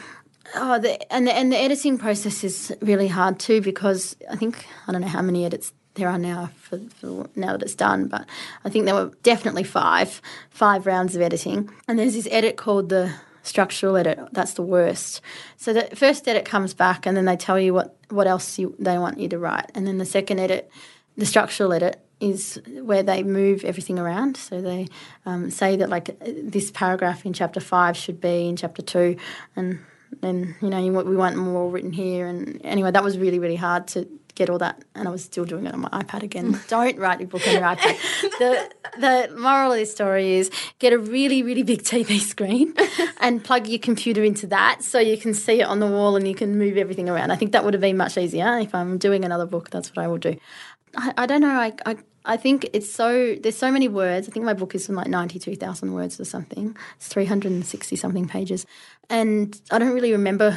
[0.56, 4.66] oh, the, and the, and the editing process is really hard too because I think
[4.88, 8.08] I don't know how many edits there are now for, for, now that it's done,
[8.08, 8.26] but
[8.64, 11.70] I think there were definitely five five rounds of editing.
[11.88, 14.20] And there's this edit called the structural edit.
[14.32, 15.22] That's the worst.
[15.58, 18.76] So the first edit comes back, and then they tell you what what else you,
[18.80, 20.72] they want you to write, and then the second edit,
[21.18, 24.38] the structural edit, is where they move everything around.
[24.38, 24.88] So they
[25.26, 29.18] um, say that like this paragraph in chapter five should be in chapter two,
[29.56, 29.80] and
[30.22, 32.28] then you know we want more written here.
[32.28, 35.46] And anyway, that was really really hard to get all that, and I was still
[35.46, 36.60] doing it on my iPad again.
[36.68, 37.98] Don't write your book on your iPad.
[38.40, 40.50] the The moral of this story is
[40.80, 42.74] get a really really big TV screen
[43.20, 46.28] and plug your computer into that, so you can see it on the wall and
[46.28, 47.32] you can move everything around.
[47.32, 49.70] I think that would have been much easier if I'm doing another book.
[49.70, 50.38] That's what I will do.
[50.96, 51.60] I, I don't know.
[51.60, 51.98] I, I
[52.28, 54.28] I think it's so there's so many words.
[54.28, 56.76] I think my book is from like ninety two thousand words or something.
[56.98, 58.66] It's three hundred and sixty something pages,
[59.10, 60.52] and I don't really remember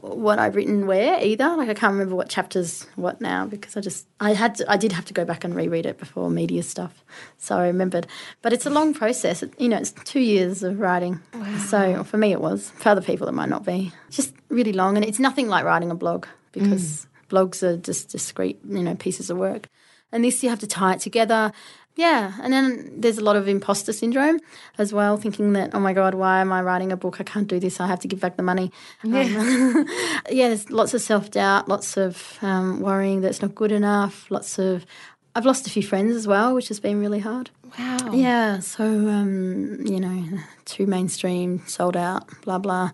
[0.00, 1.56] what I've written where either.
[1.56, 4.78] Like I can't remember what chapters what now because I just I had to, I
[4.78, 7.04] did have to go back and reread it before media stuff,
[7.36, 8.06] so I remembered.
[8.40, 9.42] But it's a long process.
[9.42, 11.20] It, you know, it's two years of writing.
[11.34, 11.58] Wow.
[11.58, 12.70] So for me, it was.
[12.70, 13.92] For other people, it might not be.
[14.08, 16.82] It's just really long, and it's nothing like writing a blog because.
[16.82, 19.68] Mm blogs are just discrete, you know, pieces of work.
[20.12, 21.52] And this you have to tie it together.
[21.96, 24.40] Yeah, and then there's a lot of imposter syndrome
[24.78, 27.20] as well, thinking that, oh my God, why am I writing a book?
[27.20, 27.80] I can't do this.
[27.80, 28.72] I have to give back the money.
[29.02, 29.86] Yeah, um,
[30.30, 34.30] yeah there's lots of self doubt, lots of um, worrying that it's not good enough,
[34.30, 34.86] lots of.
[35.34, 37.50] I've lost a few friends as well, which has been really hard.
[37.78, 38.12] Wow.
[38.12, 40.24] Yeah, so, um, you know,
[40.64, 42.90] too mainstream, sold out, blah, blah.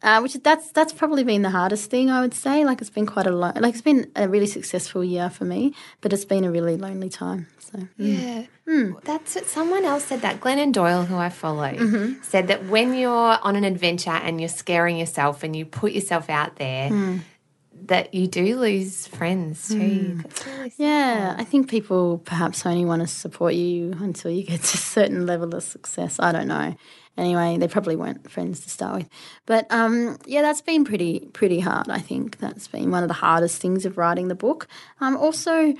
[0.00, 2.64] Uh, which that's that's probably been the hardest thing I would say.
[2.64, 5.74] Like it's been quite a lo- like it's been a really successful year for me,
[6.00, 7.48] but it's been a really lonely time.
[7.58, 7.88] So mm.
[7.98, 9.02] yeah, mm.
[9.02, 10.20] that's what someone else said.
[10.20, 12.22] That Glennon Doyle, who I follow, mm-hmm.
[12.22, 16.30] said that when you're on an adventure and you're scaring yourself and you put yourself
[16.30, 16.90] out there.
[16.90, 17.20] Mm.
[17.84, 19.78] That you do lose friends too.
[19.78, 20.46] Mm.
[20.46, 24.74] Really yeah, I think people perhaps only want to support you until you get to
[24.74, 26.18] a certain level of success.
[26.18, 26.74] I don't know
[27.18, 29.08] anyway, they probably weren't friends to start with.
[29.46, 31.90] But um, yeah, that's been pretty pretty hard.
[31.90, 34.68] I think that's been one of the hardest things of writing the book.
[35.00, 35.74] Um, also.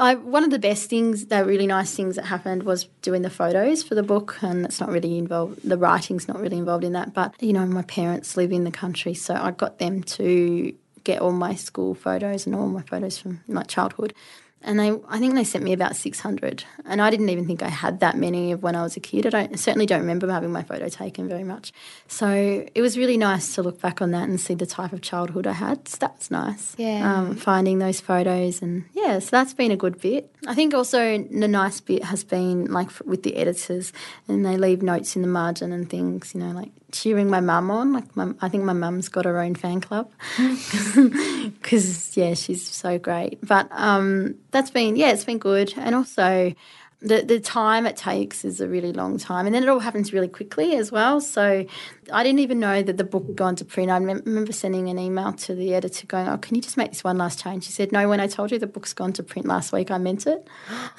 [0.00, 3.30] I, one of the best things, the really nice things that happened was doing the
[3.30, 5.60] photos for the book, and it's not really involved.
[5.62, 8.72] The writing's not really involved in that, but you know, my parents live in the
[8.72, 13.18] country, so I got them to get all my school photos and all my photos
[13.18, 14.14] from my childhood
[14.62, 17.68] and they I think they sent me about 600 and I didn't even think I
[17.68, 19.26] had that many of when I was a kid.
[19.26, 21.72] I don't I certainly don't remember having my photo taken very much.
[22.06, 25.00] So it was really nice to look back on that and see the type of
[25.00, 25.88] childhood I had.
[25.88, 26.74] So that was nice.
[26.76, 27.12] Yeah.
[27.12, 30.34] Um, finding those photos and yeah so that's been a good bit.
[30.46, 33.92] I think also the nice bit has been like with the editors
[34.26, 37.70] and they leave notes in the margin and things you know like cheering my mum
[37.70, 37.92] on.
[37.92, 40.10] Like, my, I think my mum's got her own fan club.
[41.62, 43.38] Because yeah, she's so great.
[43.46, 46.54] But um, that's been yeah, it's been good, and also.
[47.00, 50.12] The, the time it takes is a really long time, and then it all happens
[50.12, 51.20] really quickly as well.
[51.20, 51.64] So,
[52.12, 53.88] I didn't even know that the book had gone to print.
[53.88, 57.04] I remember sending an email to the editor going, "Oh, can you just make this
[57.04, 59.46] one last change?" She said, "No, when I told you the book's gone to print
[59.46, 60.44] last week, I meant it."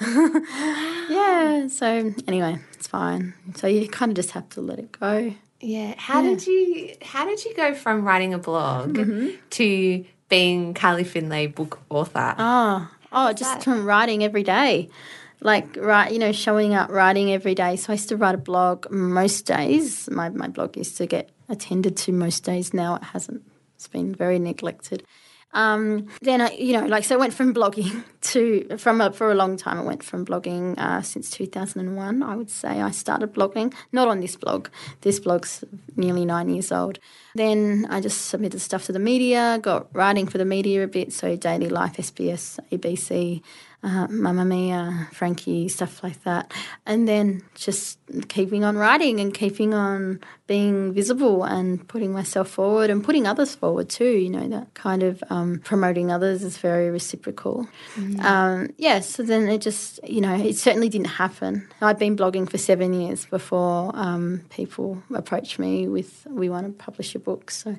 [1.10, 1.68] yeah.
[1.68, 3.34] So anyway, it's fine.
[3.56, 5.34] So you kind of just have to let it go.
[5.60, 5.94] Yeah.
[5.98, 6.30] How yeah.
[6.30, 9.36] did you how did you go from writing a blog mm-hmm.
[9.50, 12.34] to being Carly Findlay book author?
[12.38, 13.64] Oh, oh, just that?
[13.64, 14.88] from writing every day.
[15.42, 17.76] Like right, you know, showing up, writing every day.
[17.76, 20.08] So I used to write a blog most days.
[20.10, 22.74] My my blog used to get attended to most days.
[22.74, 23.42] Now it hasn't.
[23.76, 25.04] It's been very neglected.
[25.52, 29.30] Um, then I, you know, like so, I went from blogging to from a, for
[29.30, 29.78] a long time.
[29.78, 32.22] I went from blogging uh, since 2001.
[32.22, 34.68] I would say I started blogging, not on this blog.
[35.00, 35.64] This blog's
[35.96, 36.98] nearly nine years old.
[37.34, 41.12] Then I just submitted stuff to the media, got writing for the media a bit,
[41.12, 43.42] so Daily Life, SBS, ABC,
[43.82, 46.52] uh, Mamamia, Frankie, stuff like that.
[46.84, 52.90] And then just keeping on writing and keeping on being visible and putting myself forward
[52.90, 54.04] and putting others forward too.
[54.04, 57.68] You know, that kind of um, promoting others is very reciprocal.
[57.96, 58.20] Mm.
[58.22, 61.66] Um, yeah, so then it just, you know, it certainly didn't happen.
[61.80, 66.84] I'd been blogging for seven years before um, people approached me with, we want to
[66.84, 67.50] publish your book.
[67.50, 67.76] So,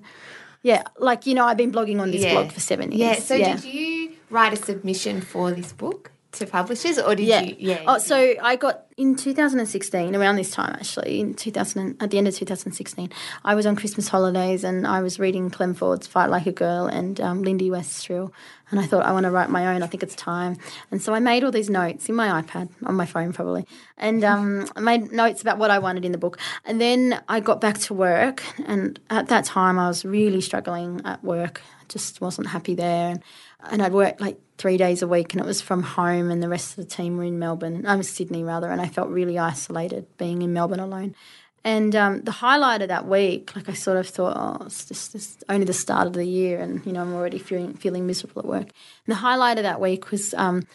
[0.64, 2.34] yeah, like, you know, I've been blogging on this yeah.
[2.34, 3.18] blog for seven years.
[3.18, 3.56] Yeah, so yeah.
[3.56, 6.12] did you write a submission for this book?
[6.34, 7.42] To publishers or did yeah.
[7.42, 7.56] you?
[7.60, 12.18] yeah oh so i got in 2016 around this time actually in 2000 at the
[12.18, 13.10] end of 2016
[13.44, 16.86] i was on christmas holidays and i was reading clem ford's fight like a girl
[16.86, 18.34] and um, Lindy West's Shrill
[18.70, 20.56] and i thought i want to write my own i think it's time.
[20.90, 23.66] And so i made all these notes in my ipad on my phone probably
[23.98, 26.40] and um, i made notes about what i wanted in the book.
[26.64, 31.02] And then i got back to work and at that time i was really struggling
[31.04, 33.10] at work I just wasn't happy there.
[33.12, 33.24] And,
[33.70, 36.48] and i'd worked like three days a week, and it was from home, and the
[36.48, 37.84] rest of the team were in Melbourne.
[37.88, 41.16] I was Sydney rather, and I felt really isolated being in Melbourne alone.
[41.64, 45.44] And um, the highlight of that week, like I sort of thought, oh, it's just
[45.50, 48.48] only the start of the year, and you know I'm already feeling feeling miserable at
[48.48, 48.70] work.
[49.06, 50.68] And the highlight of that week was um,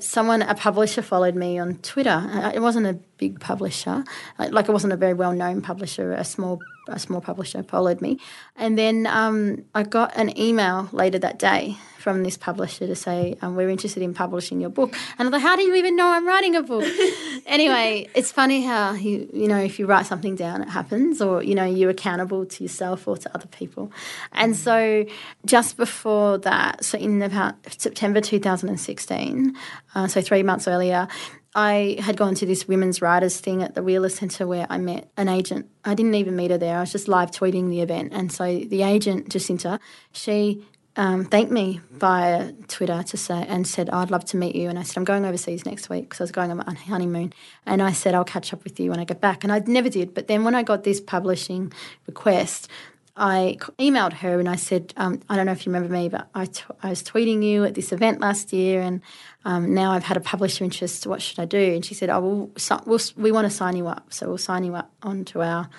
[0.00, 2.50] someone, a publisher, followed me on Twitter.
[2.54, 4.04] It wasn't a big publisher,
[4.38, 6.12] like it wasn't a very well known publisher.
[6.12, 8.18] A small a small publisher followed me,
[8.56, 13.38] and then um, I got an email later that day from this publisher to say,
[13.40, 14.94] um, We're interested in publishing your book.
[15.18, 16.84] And I'm like, How do you even know I'm writing a book?
[17.46, 21.42] anyway, it's funny how, you, you know, if you write something down, it happens, or,
[21.42, 23.92] you know, you're accountable to yourself or to other people.
[24.32, 25.06] And so
[25.46, 29.56] just before that, so in about September 2016,
[29.94, 31.08] uh, so three months earlier,
[31.54, 35.10] I had gone to this women's writers thing at the Wheeler Centre where I met
[35.18, 35.68] an agent.
[35.84, 36.78] I didn't even meet her there.
[36.78, 38.12] I was just live tweeting the event.
[38.14, 39.78] And so the agent, Jacinta,
[40.12, 40.64] she
[40.96, 44.68] um, thanked me via Twitter to say and said, oh, "I'd love to meet you."
[44.68, 47.32] And I said, "I'm going overseas next week because I was going on my honeymoon."
[47.64, 49.88] And I said, "I'll catch up with you when I get back." And I never
[49.88, 50.12] did.
[50.12, 51.72] But then when I got this publishing
[52.06, 52.68] request,
[53.16, 56.28] I emailed her and I said, um, "I don't know if you remember me, but
[56.34, 59.00] I, t- I was tweeting you at this event last year, and
[59.44, 61.06] um, now I've had a publisher interest.
[61.06, 63.76] What should I do?" And she said, "Oh, we'll, so, we'll we want to sign
[63.76, 65.70] you up, so we'll sign you up onto our."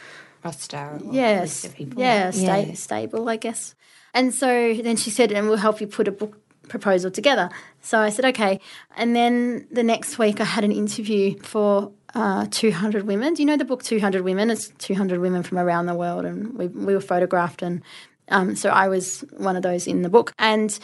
[0.43, 2.73] roster yes yeah, sta- yeah.
[2.73, 3.75] stable i guess
[4.13, 7.49] and so then she said, and we'll help you put a book proposal together.
[7.81, 8.59] So I said, okay.
[8.95, 13.33] And then the next week, I had an interview for uh, 200 women.
[13.33, 14.49] Do you know the book 200 Women?
[14.49, 17.61] It's 200 women from around the world, and we, we were photographed.
[17.61, 17.81] And
[18.29, 20.33] um, so I was one of those in the book.
[20.37, 20.77] And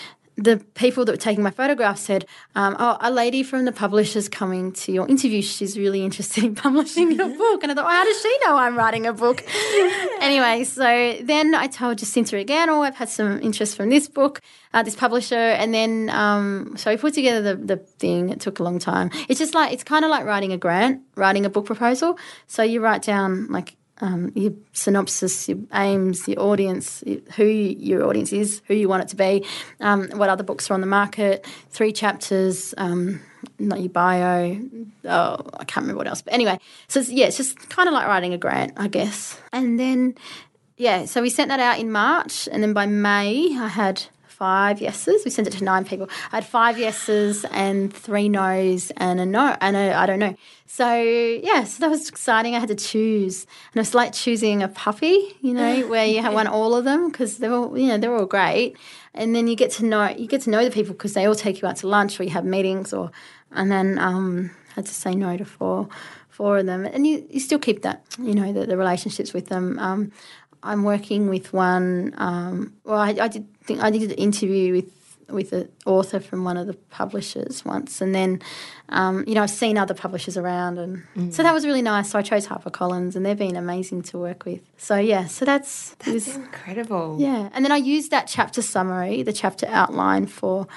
[0.44, 2.26] the people that were taking my photographs said,
[2.56, 5.42] um, "Oh, a lady from the publisher's coming to your interview.
[5.42, 8.56] She's really interested in publishing your book." And I thought, well, "How does she know
[8.58, 9.44] I'm writing a book?"
[10.22, 14.42] anyway, so then I told Jacinta again, "Oh, I've had some interest from this book,
[14.74, 18.30] uh, this publisher," and then um, so we put together the, the thing.
[18.30, 19.12] It took a long time.
[19.28, 22.18] It's just like it's kind of like writing a grant, writing a book proposal.
[22.48, 27.04] So you write down like um, your synopsis, your aims, your audience,
[27.36, 29.46] who your audience is, who you want it to be,
[29.80, 33.22] um, what other books are on the market, three chapters, um,
[33.58, 34.60] not your bio.
[35.06, 36.22] Oh, I can't remember what else.
[36.22, 39.40] But anyway, so it's, yeah, it's just kind of like writing a grant, I guess.
[39.54, 40.16] And then,
[40.78, 44.04] yeah, so we sent that out in March, and then by May, I had
[44.40, 45.26] five yeses.
[45.26, 46.10] We sent it to nine people.
[46.32, 50.34] I had five yeses and three no's and a no and a I don't know.
[50.66, 52.56] So yeah, so that was exciting.
[52.56, 56.22] I had to choose, and it was like choosing a puppy, you know, where you
[56.22, 58.78] have won all of them because they're all you know they're all great,
[59.14, 61.36] and then you get to know you get to know the people because they all
[61.36, 63.12] take you out to lunch or you have meetings or,
[63.52, 65.90] and then um, had to say no to four
[66.30, 69.48] four of them, and you, you still keep that you know the, the relationships with
[69.48, 69.78] them.
[69.80, 70.12] Um,
[70.64, 72.14] I'm working with one.
[72.18, 74.90] Um, well, I, I, did think I did an interview with
[75.30, 78.42] with an author from one of the publishers once, and then
[78.90, 81.32] um, you know I've seen other publishers around, and mm.
[81.32, 82.10] so that was really nice.
[82.10, 84.62] So I chose HarperCollins, and they've been amazing to work with.
[84.78, 87.18] So yeah, so that's that's was, incredible.
[87.20, 90.68] Yeah, and then I used that chapter summary, the chapter outline for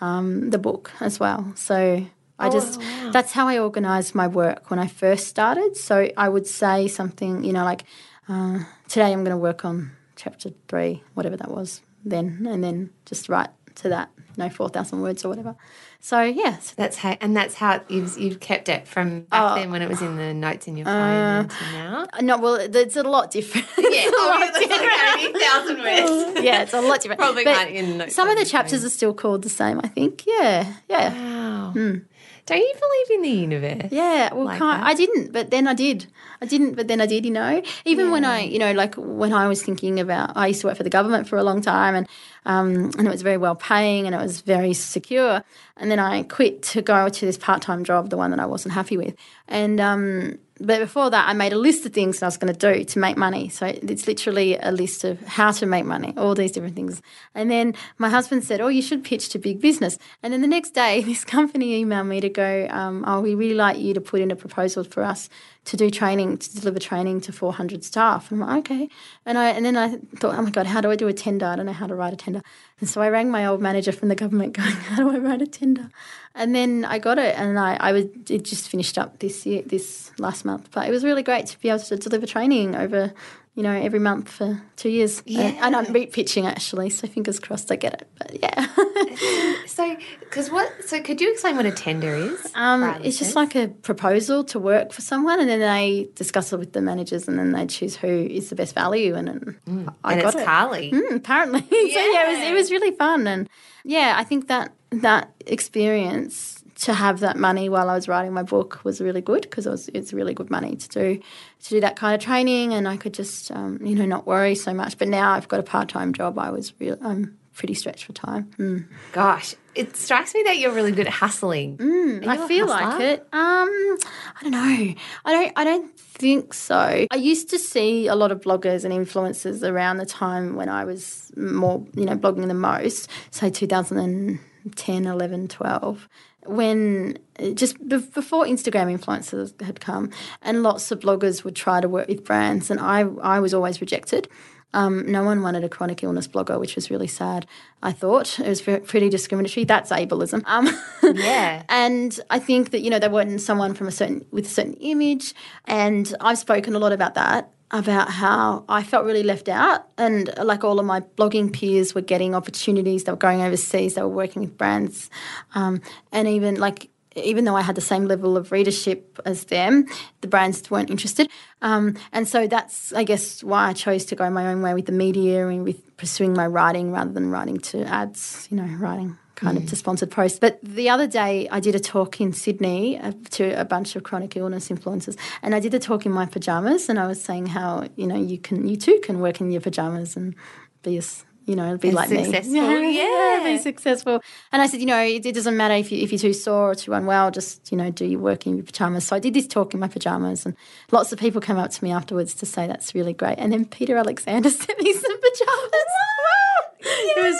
[0.00, 1.52] um, the book as well.
[1.54, 2.04] So
[2.40, 3.10] I oh, just wow.
[3.12, 5.76] that's how I organised my work when I first started.
[5.76, 7.84] So I would say something, you know, like
[8.28, 12.90] uh, today I'm going to work on chapter three, whatever that was then, and then
[13.06, 15.56] just write to that, you know, 4,000 words or whatever.
[16.00, 16.58] So, yeah.
[16.58, 19.82] So that's how, and that's how you've, you've kept it from back oh, then when
[19.82, 22.06] it was in the notes in your phone uh, to now?
[22.20, 23.66] No, well, it's a lot different.
[23.92, 24.54] Yeah, like
[25.42, 26.42] thousand words.
[26.42, 27.20] yeah, it's a lot different.
[27.20, 28.86] Probably but in notes Some of the chapters phone.
[28.86, 30.24] are still called the same, I think.
[30.26, 31.12] Yeah, yeah.
[31.12, 31.72] Wow.
[31.74, 32.04] Mm.
[32.44, 33.92] Don't you believe in the universe?
[33.92, 34.60] Yeah, well, Like.
[34.60, 36.06] I didn't, but then I did.
[36.40, 37.24] I didn't, but then I did.
[37.24, 40.62] You know, even when I, you know, like when I was thinking about, I used
[40.62, 42.08] to work for the government for a long time, and
[42.44, 45.44] um, and it was very well paying and it was very secure.
[45.76, 48.46] And then I quit to go to this part time job, the one that I
[48.46, 49.14] wasn't happy with,
[49.46, 52.74] and um, but before that, I made a list of things I was going to
[52.74, 53.48] do to make money.
[53.48, 57.02] So it's literally a list of how to make money, all these different things.
[57.34, 60.48] And then my husband said, "Oh, you should pitch to big business." And then the
[60.48, 64.00] next day, this company emailed me to go, um, "Oh, we really like you to
[64.00, 65.28] put in a proposal for us
[65.64, 68.88] to do training, to deliver training to 400 staff." And I'm like, "Okay."
[69.24, 71.46] And I and then I thought, "Oh my god, how do I do a tender?
[71.46, 72.42] I don't know how to write a tender."
[72.80, 75.42] And so I rang my old manager from the government, going, "How do I write
[75.42, 75.90] a tender?"
[76.34, 79.62] And then I got it, and I, I was it just finished up this year,
[79.66, 80.70] this last month.
[80.72, 83.12] But it was really great to be able to deliver training over,
[83.54, 85.22] you know, every month for two years.
[85.26, 85.52] Yeah.
[85.60, 88.08] And, I'm re pitching actually, so fingers crossed I get it.
[88.18, 88.66] But yeah,
[89.66, 90.70] So, because what?
[90.84, 92.50] So, could you explain what a tender is?
[92.54, 96.58] um, it's just like a proposal to work for someone, and then they discuss it
[96.58, 99.14] with the managers, and then they choose who is the best value.
[99.14, 100.44] And, and I and got it's it.
[100.46, 100.90] Carly.
[100.92, 101.60] Mm, apparently.
[101.70, 103.48] so yeah, it was it was really fun and
[103.84, 108.42] yeah, I think that that experience to have that money while I was writing my
[108.42, 111.20] book was really good because it was it's really good money to do
[111.62, 114.56] to do that kind of training and I could just um, you know not worry
[114.56, 114.98] so much.
[114.98, 116.38] But now I've got a part time job.
[116.38, 118.50] I was real I'm pretty stretched for time.
[118.58, 118.88] Mm.
[119.12, 121.76] Gosh, it strikes me that you're really good at hustling.
[121.80, 123.20] You I feel like it.
[123.20, 124.94] Um, I don't know.
[125.24, 125.52] I don't.
[125.56, 127.06] I don't think so.
[127.10, 130.84] I used to see a lot of bloggers and influencers around the time when I
[130.84, 133.08] was more, you know, blogging the most.
[133.30, 136.08] Say 2010, 11, 12
[136.46, 137.18] when
[137.54, 140.10] just be- before Instagram influencers had come,
[140.42, 143.80] and lots of bloggers would try to work with brands, and I I was always
[143.80, 144.28] rejected.
[144.74, 147.46] Um, no one wanted a chronic illness blogger, which was really sad.
[147.82, 149.64] I thought it was pretty discriminatory.
[149.64, 150.42] That's ableism.
[150.46, 150.66] Um,
[151.02, 151.64] Yeah.
[151.68, 154.74] and I think that you know they wanted someone from a certain with a certain
[154.74, 155.34] image,
[155.66, 160.30] and I've spoken a lot about that about how I felt really left out, and
[160.42, 163.04] like all of my blogging peers were getting opportunities.
[163.04, 163.94] They were going overseas.
[163.94, 165.10] They were working with brands,
[165.54, 165.80] um,
[166.12, 169.86] and even like even though I had the same level of readership as them,
[170.22, 171.28] the brands weren't interested.
[171.60, 174.86] Um, and so that's, I guess, why I chose to go my own way with
[174.86, 179.18] the media and with pursuing my writing rather than writing to ads, you know, writing
[179.42, 180.38] kind of to sponsored posts.
[180.38, 184.04] But the other day, I did a talk in Sydney uh, to a bunch of
[184.04, 187.46] chronic illness influencers, and I did the talk in my pajamas, and I was saying
[187.46, 190.34] how you know you can, you too can work in your pajamas and
[190.82, 192.98] be as you know, be like successful, me.
[192.98, 193.42] yeah.
[193.44, 194.22] be successful.
[194.52, 196.70] And I said, you know, it, it doesn't matter if you if you're too sore
[196.70, 199.06] or too unwell, just you know, do your work in your pajamas.
[199.06, 200.54] So I did this talk in my pajamas, and
[200.92, 203.38] lots of people came up to me afterwards to say that's really great.
[203.38, 206.11] And then Peter Alexander sent me some pajamas.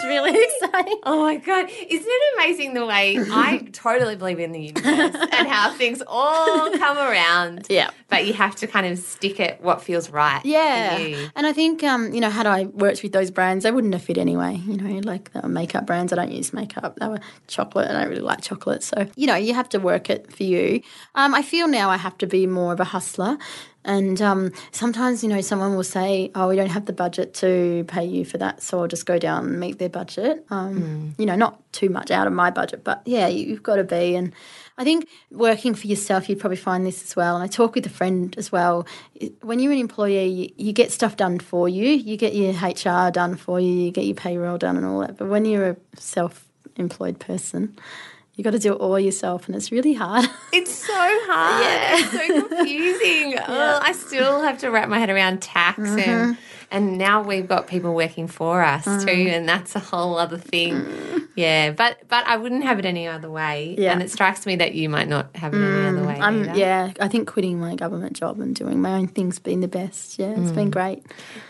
[0.04, 0.30] Really
[0.62, 0.98] exciting.
[1.04, 1.68] Oh my god!
[1.68, 6.70] Isn't it amazing the way I totally believe in the universe and how things all
[6.78, 7.66] come around?
[7.70, 7.90] Yeah.
[8.08, 10.44] But you have to kind of stick at what feels right.
[10.44, 11.28] Yeah, For you.
[11.36, 14.02] and I think um, you know, had I worked with those brands, they wouldn't have
[14.02, 14.56] fit anyway.
[14.66, 16.12] You know, like were makeup brands.
[16.12, 16.96] I don't use makeup.
[17.00, 18.82] They were chocolate, and I really like chocolate.
[18.82, 20.82] So you know, you have to work it for you.
[21.14, 23.38] Um, I feel now I have to be more of a hustler.
[23.84, 27.84] And um, sometimes, you know, someone will say, "Oh, we don't have the budget to
[27.88, 31.26] pay you for that, so I'll just go down and meet their budget." Um, You
[31.26, 34.14] know, not too much out of my budget, but yeah, you- you've got to be.
[34.14, 34.32] And
[34.78, 37.34] I think working for yourself, you'd probably find this as well.
[37.34, 38.86] And I talk with a friend as well.
[39.42, 41.88] When you're an employee, you, you get stuff done for you.
[41.88, 43.72] You get your HR done for you.
[43.72, 45.16] You get your payroll done and all that.
[45.16, 47.76] But when you're a self-employed person,
[48.34, 50.26] you got to do it all yourself, and it's really hard.
[50.54, 51.62] It's so hard.
[51.64, 51.96] Yeah.
[51.98, 53.38] It's so confusing.
[53.48, 55.98] Oh, I still have to wrap my head around tax Mm-hmm.
[56.10, 56.36] and
[56.70, 59.04] and now we've got people working for us Mm.
[59.06, 60.86] too, and that's a whole other thing.
[61.36, 63.74] Yeah, but but I wouldn't have it any other way.
[63.78, 63.92] Yeah.
[63.92, 66.18] And it strikes me that you might not have it any other way.
[66.20, 66.58] I'm, either.
[66.58, 70.18] yeah, I think quitting my government job and doing my own thing's been the best.
[70.18, 71.04] Yeah, it's been great.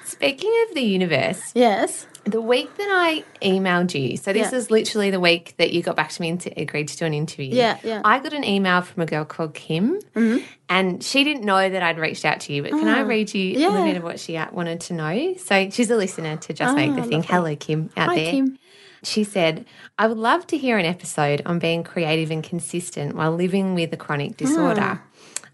[0.05, 2.07] Speaking of the universe, Yes.
[2.25, 4.59] The week that I emailed you, so this Yeah.
[4.59, 7.15] is literally the week that you got back to me and agreed to do an
[7.15, 7.55] interview.
[7.55, 8.01] Yeah, yeah.
[8.05, 10.45] I got an email from a girl called Kim, mm-hmm.
[10.69, 12.63] and she didn't know that I'd reached out to you.
[12.63, 15.35] But can I oh, read you a little bit of what she wanted to know?
[15.35, 17.23] So she's a listener to Just Make the ah, Thing.
[17.23, 18.31] Hello, Kim, out Hi, there.
[18.31, 18.59] Kim.
[19.05, 19.67] She said,
[19.99, 23.93] I would love to hear an episode on being creative and consistent while living with
[23.93, 25.01] a chronic disorder.
[25.01, 25.03] Ah.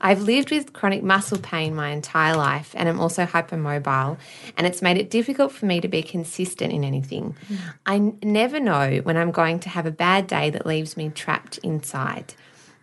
[0.00, 4.18] I've lived with chronic muscle pain my entire life and I'm also hypermobile,
[4.56, 7.34] and it's made it difficult for me to be consistent in anything.
[7.50, 7.58] Mm.
[7.86, 11.10] I n- never know when I'm going to have a bad day that leaves me
[11.10, 12.34] trapped inside.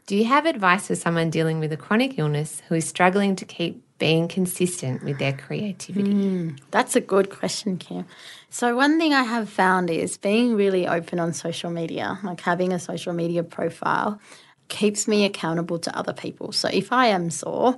[0.08, 3.46] Do you have advice for someone dealing with a chronic illness who is struggling to
[3.46, 6.12] keep being consistent with their creativity?
[6.12, 8.06] Hmm, that's a good question, Kim.
[8.50, 12.72] So, one thing I have found is being really open on social media, like having
[12.72, 14.20] a social media profile
[14.68, 16.52] keeps me accountable to other people.
[16.52, 17.78] So if I am sore,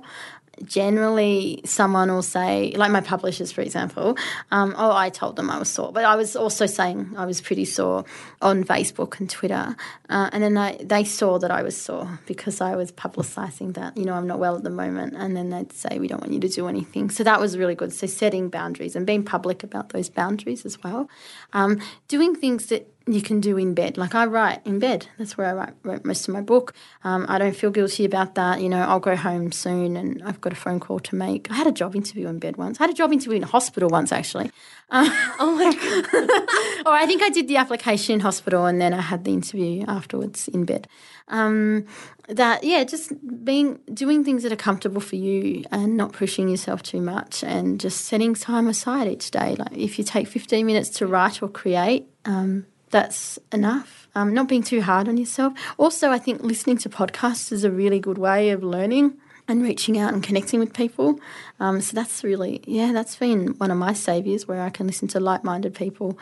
[0.64, 4.16] generally someone will say, like my publishers, for example,
[4.50, 5.92] um, oh, I told them I was sore.
[5.92, 8.04] But I was also saying I was pretty sore
[8.42, 9.76] on Facebook and Twitter.
[10.08, 13.96] Uh, and then they, they saw that I was sore because I was publicising that,
[13.96, 15.14] you know, I'm not well at the moment.
[15.16, 17.10] And then they'd say, we don't want you to do anything.
[17.10, 17.92] So that was really good.
[17.92, 21.08] So setting boundaries and being public about those boundaries as well.
[21.52, 23.96] Um, doing things that you can do in bed.
[23.96, 25.06] Like I write in bed.
[25.18, 26.74] That's where I write, write most of my book.
[27.04, 28.60] Um, I don't feel guilty about that.
[28.60, 31.50] You know, I'll go home soon and I've got a phone call to make.
[31.50, 32.80] I had a job interview in bed once.
[32.80, 34.50] I had a job interview in a hospital once, actually.
[34.90, 35.08] Uh,
[35.40, 36.86] oh my God.
[36.86, 39.84] or I think I did the application in hospital and then I had the interview
[39.88, 40.86] afterwards in bed.
[41.28, 41.86] Um,
[42.28, 43.12] that yeah, just
[43.44, 47.80] being doing things that are comfortable for you and not pushing yourself too much and
[47.80, 49.54] just setting time aside each day.
[49.58, 54.08] Like if you take 15 minutes to write or create, um, that's enough.
[54.14, 55.52] Um, not being too hard on yourself.
[55.76, 59.16] Also, I think listening to podcasts is a really good way of learning
[59.46, 61.20] and reaching out and connecting with people.
[61.60, 65.08] Um, so that's really, yeah, that's been one of my saviours where I can listen
[65.08, 66.18] to like minded people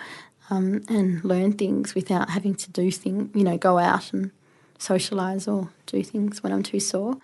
[0.51, 4.31] um, and learn things without having to do things, you know, go out and
[4.79, 7.17] socialise or do things when I'm too sore.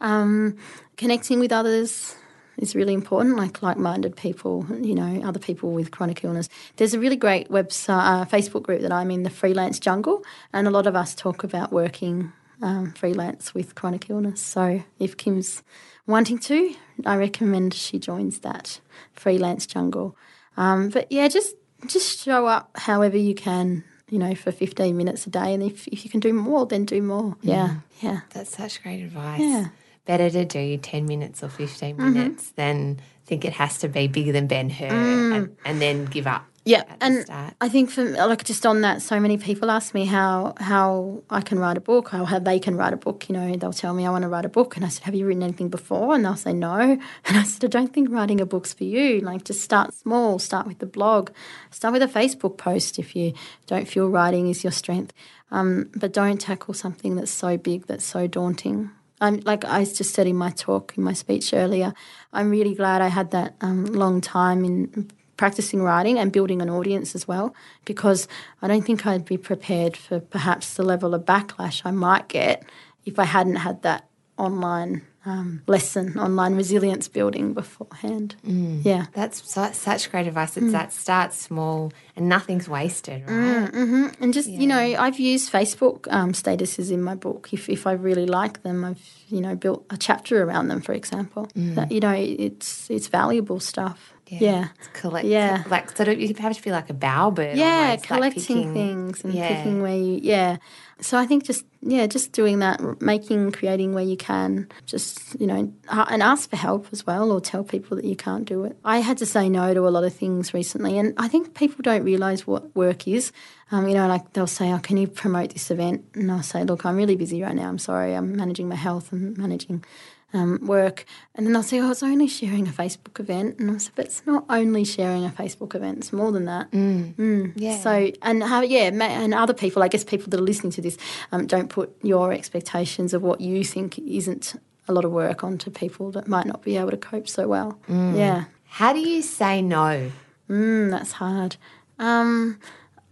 [0.00, 0.56] Um,
[0.96, 2.14] connecting with others,
[2.58, 6.48] is really important, like like-minded people, you know, other people with chronic illness.
[6.76, 10.66] There's a really great website, uh, Facebook group that I'm in, the Freelance Jungle, and
[10.66, 14.42] a lot of us talk about working um, freelance with chronic illness.
[14.42, 15.62] So if Kim's
[16.06, 16.74] wanting to,
[17.06, 18.80] I recommend she joins that
[19.12, 20.16] Freelance Jungle.
[20.56, 21.54] Um, but yeah, just
[21.86, 25.52] just show up however you can you know, for 15 minutes a day.
[25.52, 27.36] And if, if you can do more, then do more.
[27.42, 27.68] Yeah.
[27.68, 27.82] Mm.
[28.00, 28.20] Yeah.
[28.30, 29.38] That's such great advice.
[29.38, 29.68] Yeah
[30.08, 32.12] better to do 10 minutes or 15 mm-hmm.
[32.12, 32.98] minutes than
[33.28, 35.36] think it has to be bigger than Ben Hur mm.
[35.36, 36.46] and, and, then give up.
[36.64, 37.26] Yeah, and.
[37.60, 41.40] I think for like just on that, so many people ask me how how I
[41.40, 43.28] can write a book, how, how they can write a book.
[43.28, 45.14] You know, they'll tell me I want to write a book, and I said, "Have
[45.14, 46.78] you written anything before?" And they'll say no,
[47.26, 49.20] and I said, "I don't think writing a book's for you.
[49.20, 50.38] Like, just start small.
[50.38, 51.30] Start with the blog,
[51.70, 53.32] start with a Facebook post if you
[53.66, 55.12] don't feel writing is your strength,
[55.50, 58.90] um, but don't tackle something that's so big, that's so daunting."
[59.20, 61.92] I'm like I just said in my talk, in my speech earlier,
[62.32, 66.68] I'm really glad I had that um, long time in practicing writing and building an
[66.68, 67.54] audience as well,
[67.84, 68.28] because
[68.60, 72.64] I don't think I'd be prepared for perhaps the level of backlash I might get
[73.04, 78.34] if I hadn't had that online um, lesson, online resilience building beforehand.
[78.46, 78.84] Mm.
[78.84, 79.06] Yeah.
[79.12, 80.56] That's su- such great advice.
[80.56, 80.72] It's mm.
[80.72, 83.34] that start small and nothing's wasted, right?
[83.34, 84.22] Mm, mm-hmm.
[84.22, 84.60] And just, yeah.
[84.60, 87.50] you know, I've used Facebook um, statuses in my book.
[87.52, 90.94] If, if I really like them, I've, you know, built a chapter around them, for
[90.94, 91.46] example.
[91.54, 91.74] Mm.
[91.74, 94.14] That, you know, it's, it's valuable stuff.
[94.28, 94.38] Yeah.
[94.40, 94.68] yeah.
[94.92, 95.64] Collect, yeah.
[95.70, 97.56] Like, so you have to feel like a bowerbird.
[97.56, 99.48] Yeah, almost, collecting like picking, things and yeah.
[99.48, 100.58] picking where you, yeah.
[101.00, 105.46] So I think just, yeah, just doing that, making, creating where you can, just, you
[105.46, 108.76] know, and ask for help as well or tell people that you can't do it.
[108.84, 111.82] I had to say no to a lot of things recently, and I think people
[111.82, 113.32] don't realise what work is.
[113.70, 116.64] Um, you know, like they'll say, "Oh, can you promote this event?" And I'll say,
[116.64, 117.68] "Look, I'm really busy right now.
[117.68, 118.14] I'm sorry.
[118.14, 119.12] I'm managing my health.
[119.12, 119.84] I'm managing
[120.32, 121.04] um, work.
[121.34, 123.58] And then they'll say, oh, it's only sharing a Facebook event.
[123.58, 126.70] And I said, but it's not only sharing a Facebook event, it's more than that.
[126.70, 127.14] Mm.
[127.14, 127.52] Mm.
[127.56, 127.78] Yeah.
[127.78, 130.98] So, and how, yeah, and other people, I guess people that are listening to this,
[131.32, 135.70] um, don't put your expectations of what you think isn't a lot of work onto
[135.70, 137.78] people that might not be able to cope so well.
[137.88, 138.16] Mm.
[138.16, 138.44] Yeah.
[138.66, 140.10] How do you say no?
[140.48, 141.56] Mm, that's hard.
[141.98, 142.58] Um,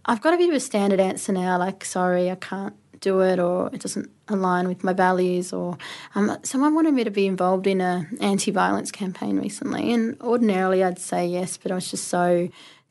[0.05, 3.39] I've got a bit of a standard answer now, like, sorry, I can't do it
[3.39, 5.77] or it doesn't align with my values or
[6.15, 10.99] um, someone wanted me to be involved in a anti-violence campaign recently and ordinarily I'd
[10.99, 12.49] say yes but I was just so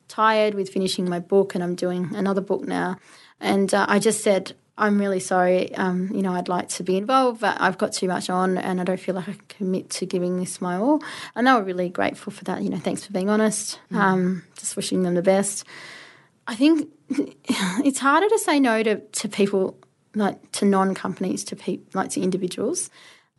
[0.08, 2.98] tired with finishing my book and I'm doing another book now.
[3.40, 6.96] And uh, I just said I'm really sorry um, you know I'd like to be
[6.96, 9.90] involved but I've got too much on and I don't feel like I can commit
[9.90, 11.02] to giving this my all.
[11.34, 13.96] And they were really grateful for that you know thanks for being honest mm.
[13.96, 15.64] um, just wishing them the best.
[16.46, 19.78] I think it's harder to say no to, to people
[20.16, 22.90] like to non-companies to people like to individuals.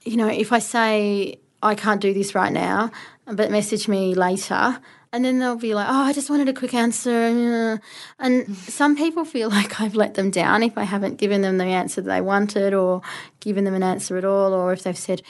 [0.03, 2.91] You know if i say i can't do this right now
[3.25, 4.80] but message me later
[5.11, 7.78] and then they'll be like oh i just wanted a quick answer uh,
[8.19, 11.65] and some people feel like i've let them down if i haven't given them the
[11.65, 13.01] answer that they wanted or
[13.39, 15.21] given them an answer at all or if they've said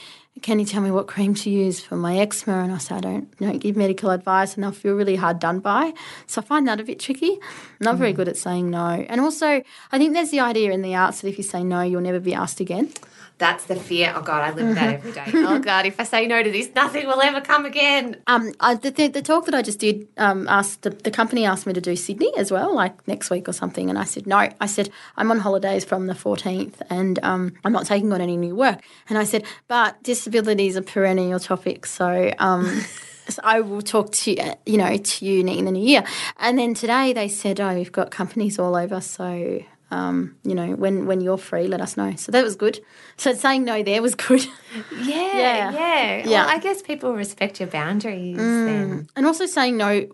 [0.42, 2.60] can you tell me what cream to use for my eczema?
[2.64, 5.60] And I say, I don't, don't give medical advice and I feel really hard done
[5.60, 5.94] by.
[6.26, 7.32] So I find that a bit tricky.
[7.32, 8.18] I'm not very mm.
[8.18, 9.06] good at saying no.
[9.10, 9.62] And also,
[9.92, 12.20] I think there's the idea in the arts that if you say no, you'll never
[12.20, 12.92] be asked again.
[13.40, 14.14] That's the fear.
[14.16, 15.26] Oh God, I live that every day.
[15.48, 18.18] Oh God, if I say no to this, nothing will ever come again.
[18.26, 21.46] Um, I, the, the, the talk that I just did, um, asked the, the company
[21.46, 24.26] asked me to do Sydney as well, like next week or something, and I said
[24.26, 24.50] no.
[24.60, 28.38] I said I'm on holidays from the 14th, and um, I'm not taking on any
[28.38, 28.82] new work.
[29.08, 32.32] And I said, but disability is a perennial topic, so.
[32.40, 32.82] Um,
[33.30, 36.04] so I will talk to you, you know, to you in the new year.
[36.38, 40.72] And then today they said, oh, we've got companies all over, so um, you know,
[40.76, 42.16] when when you're free, let us know.
[42.18, 42.80] So that was good.
[43.16, 44.46] So saying no there was good.
[44.92, 44.92] Yeah,
[45.38, 45.72] Yeah.
[45.72, 46.18] yeah.
[46.18, 46.30] Yeah.
[46.30, 49.08] Well, I guess people respect your boundaries then.
[49.16, 50.06] and also saying no,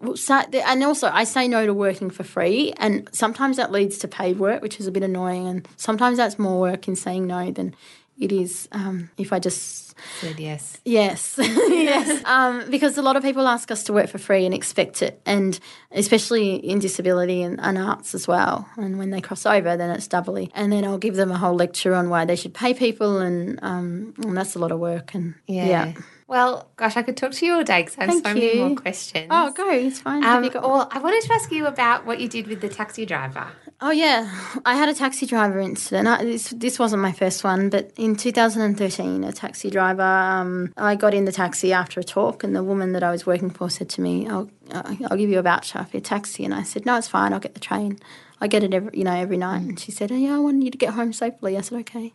[0.54, 4.38] and also I say no to working for free, and sometimes that leads to paid
[4.38, 7.76] work, which is a bit annoying, and sometimes that's more work in saying no than
[8.24, 9.84] it is um, if I just
[10.20, 10.78] Said yes.
[10.86, 12.24] Yes, yes.
[12.26, 15.22] Um, because a lot of people ask us to work for free and expect it,
[15.26, 15.58] and
[15.92, 18.68] especially in disability and, and arts as well.
[18.76, 20.52] And when they cross over, then it's doubly.
[20.56, 23.60] And then I'll give them a whole lecture on why they should pay people, and,
[23.62, 25.14] um, and that's a lot of work.
[25.14, 25.68] And Yeah.
[25.68, 25.94] yeah.
[26.28, 28.56] Well, gosh, I could talk to you all day because I have Thank so many
[28.58, 28.66] you.
[28.66, 29.28] more questions.
[29.30, 29.70] Oh, go.
[29.70, 30.24] It's fine.
[30.24, 32.70] Um, you got- well, I wanted to ask you about what you did with the
[32.70, 33.48] taxi driver.
[33.86, 34.34] Oh yeah,
[34.66, 36.08] I had a taxi driver incident.
[36.08, 40.02] I, this this wasn't my first one, but in 2013, a taxi driver.
[40.02, 43.26] Um, I got in the taxi after a talk, and the woman that I was
[43.26, 46.54] working for said to me, "I'll I'll give you a voucher for your taxi," and
[46.54, 47.34] I said, "No, it's fine.
[47.34, 48.00] I'll get the train.
[48.40, 50.64] I get it every you know every night." And she said, oh, "Yeah, I want
[50.64, 52.14] you to get home safely." I said, "Okay."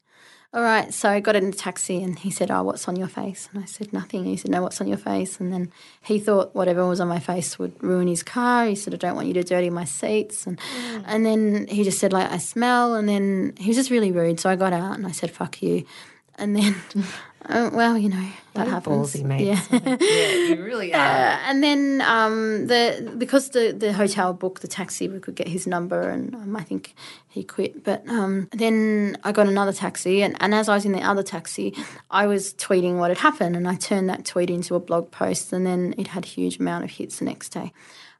[0.54, 3.06] All right, so I got in the taxi and he said, Oh, what's on your
[3.06, 3.50] face?
[3.52, 4.24] And I said, Nothing.
[4.24, 5.40] He said, No, what's on your face?
[5.40, 5.70] And then
[6.00, 8.64] he thought whatever was on my face would ruin his car.
[8.64, 10.46] He said, I don't want you to dirty my seats.
[10.46, 11.04] And, mm.
[11.06, 12.94] and then he just said, like, I smell.
[12.94, 14.40] And then he was just really rude.
[14.40, 15.84] So I got out and I said, Fuck you.
[16.36, 16.76] And then,
[17.46, 19.14] uh, well, you know, that happens.
[19.14, 19.46] Ballsy, mate.
[19.46, 19.62] Yeah.
[19.70, 20.98] yeah, you really are.
[20.98, 25.48] Uh, and then um, the because the, the hotel booked the taxi, we could get
[25.48, 26.94] his number, and um, I think
[27.28, 27.84] he quit.
[27.84, 31.22] But um, then I got another taxi, and, and as I was in the other
[31.22, 31.74] taxi,
[32.10, 35.52] I was tweeting what had happened, and I turned that tweet into a blog post,
[35.52, 37.72] and then it had a huge amount of hits the next day.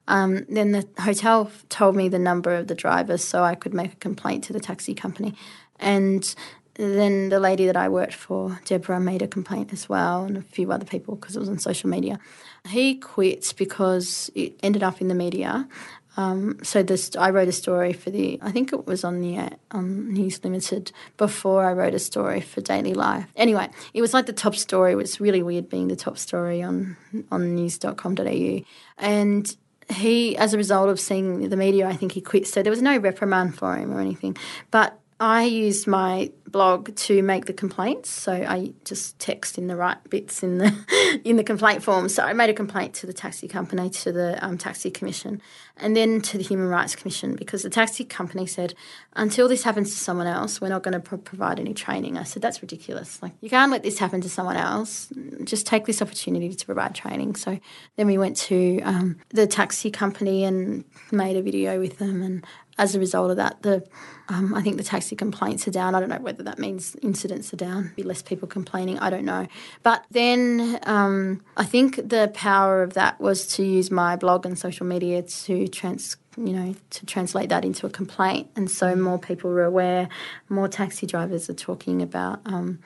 [0.07, 3.93] Um, then the hotel told me the number of the drivers, so I could make
[3.93, 5.35] a complaint to the taxi company,
[5.81, 6.35] and
[6.79, 10.43] then the lady that I worked for, Deborah, made a complaint as well, and a
[10.43, 12.21] few other people because it was on social media.
[12.69, 15.69] He quit because it ended up in the media.
[16.17, 19.57] Um, so this, I wrote a story for the, I think it was on the
[19.71, 23.27] on News Limited before I wrote a story for Daily Life.
[23.37, 24.93] Anyway, it was like the top story.
[24.93, 26.97] It was really weird being the top story on
[27.31, 28.61] on news.com.au,
[28.99, 29.57] and
[29.91, 32.47] he, as a result of seeing the media, I think he quit.
[32.47, 34.37] So there was no reprimand for him or anything,
[34.71, 38.09] but I used my blog to make the complaints.
[38.09, 42.09] So I just text in the right bits in the in the complaint form.
[42.09, 45.43] So I made a complaint to the taxi company, to the um, taxi commission,
[45.77, 48.75] and then to the Human Rights Commission because the taxi company said,
[49.15, 52.17] until this happens to someone else, we're not going to pro- provide any training.
[52.17, 53.21] I said that's ridiculous.
[53.23, 55.13] Like you can't let this happen to someone else.
[55.45, 57.35] Just take this opportunity to provide training.
[57.37, 57.59] So
[57.97, 62.47] then we went to um, the taxi company and made a video with them and
[62.79, 63.85] as a result of that, the
[64.31, 65.95] um, I think the taxi complaints are down.
[65.95, 68.99] I don't know whether that means incidents are down, be less people complaining.
[68.99, 69.47] I don't know.
[69.83, 74.59] But then um, I think the power of that was to use my blog and
[74.59, 79.19] social media to trans you know to translate that into a complaint, and so more
[79.19, 80.09] people were aware.
[80.49, 82.41] More taxi drivers are talking about.
[82.47, 82.79] Um,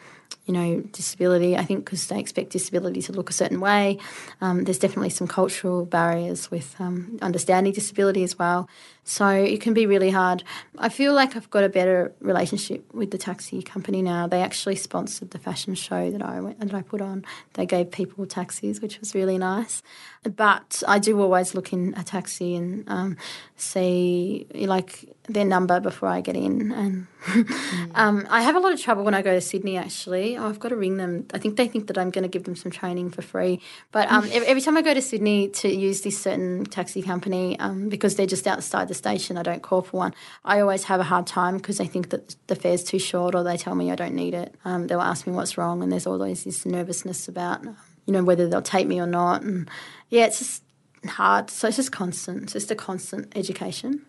[0.47, 1.57] you know, disability.
[1.57, 3.99] I think because they expect disability to look a certain way.
[4.41, 8.69] Um, there's definitely some cultural barriers with um, understanding disability as well.
[9.05, 10.45] So it can be really hard.
[10.79, 14.29] I feel like I've got a better relationship with the taxi company now.
[14.29, 17.25] They actually sponsored the fashion show that I went, that I put on.
[17.55, 19.83] They gave people taxis, which was really nice.
[20.23, 23.17] But I do always look in a taxi and um,
[23.57, 26.71] see like their number before I get in.
[26.71, 27.07] And
[27.97, 29.77] um, I have a lot of trouble when I go to Sydney.
[29.77, 31.27] Actually, oh, I've got to ring them.
[31.35, 33.61] I think they think that I'm going to give them some training for free.
[33.91, 37.59] But um, every, every time I go to Sydney to use this certain taxi company,
[37.59, 40.15] um, because they're just outside the station, I don't call for one.
[40.45, 43.43] I always have a hard time because they think that the fare's too short, or
[43.43, 44.55] they tell me I don't need it.
[44.65, 48.49] Um, they'll ask me what's wrong, and there's always this nervousness about you know whether
[48.49, 49.43] they'll take me or not.
[49.43, 49.69] And
[50.11, 50.63] yeah, it's just
[51.07, 51.51] hard.
[51.51, 52.45] So it's just constant.
[52.45, 54.03] It's just a constant education.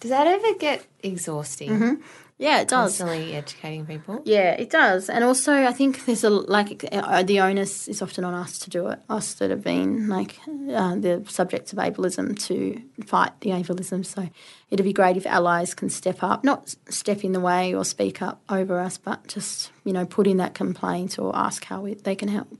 [0.00, 2.02] Does that ever get exhausting?
[2.38, 2.98] Yeah, it does.
[2.98, 4.20] Constantly educating people.
[4.26, 5.08] Yeah, it does.
[5.08, 8.68] And also, I think there's a like uh, the onus is often on us to
[8.68, 8.98] do it.
[9.08, 14.04] Us that have been like uh, the subjects of ableism to fight the ableism.
[14.04, 14.28] So
[14.70, 18.20] it'd be great if allies can step up, not step in the way or speak
[18.20, 21.94] up over us, but just you know put in that complaint or ask how we,
[21.94, 22.54] they can help.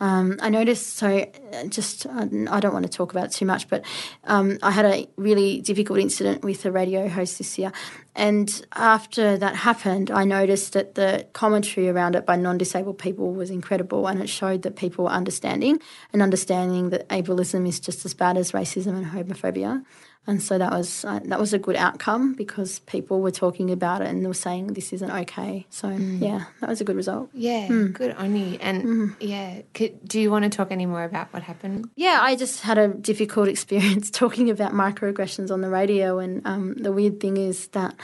[0.00, 3.46] Um, I noticed, so uh, just, uh, I don't want to talk about it too
[3.46, 3.84] much, but
[4.24, 7.72] um, I had a really difficult incident with a radio host this year.
[8.14, 13.32] And after that happened, I noticed that the commentary around it by non disabled people
[13.32, 14.08] was incredible.
[14.08, 15.80] And it showed that people were understanding
[16.12, 19.84] and understanding that ableism is just as bad as racism and homophobia.
[20.28, 24.02] And so that was uh, that was a good outcome because people were talking about
[24.02, 25.64] it and they were saying this isn't okay.
[25.70, 27.30] So yeah, that was a good result.
[27.32, 28.58] Yeah, good on you.
[28.60, 31.88] And yeah, could, do you want to talk any more about what happened?
[31.96, 36.74] Yeah, I just had a difficult experience talking about microaggressions on the radio, and um,
[36.74, 37.94] the weird thing is that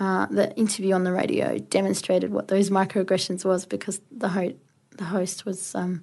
[0.00, 4.54] uh, the interview on the radio demonstrated what those microaggressions was because the ho-
[4.96, 6.02] the host was um,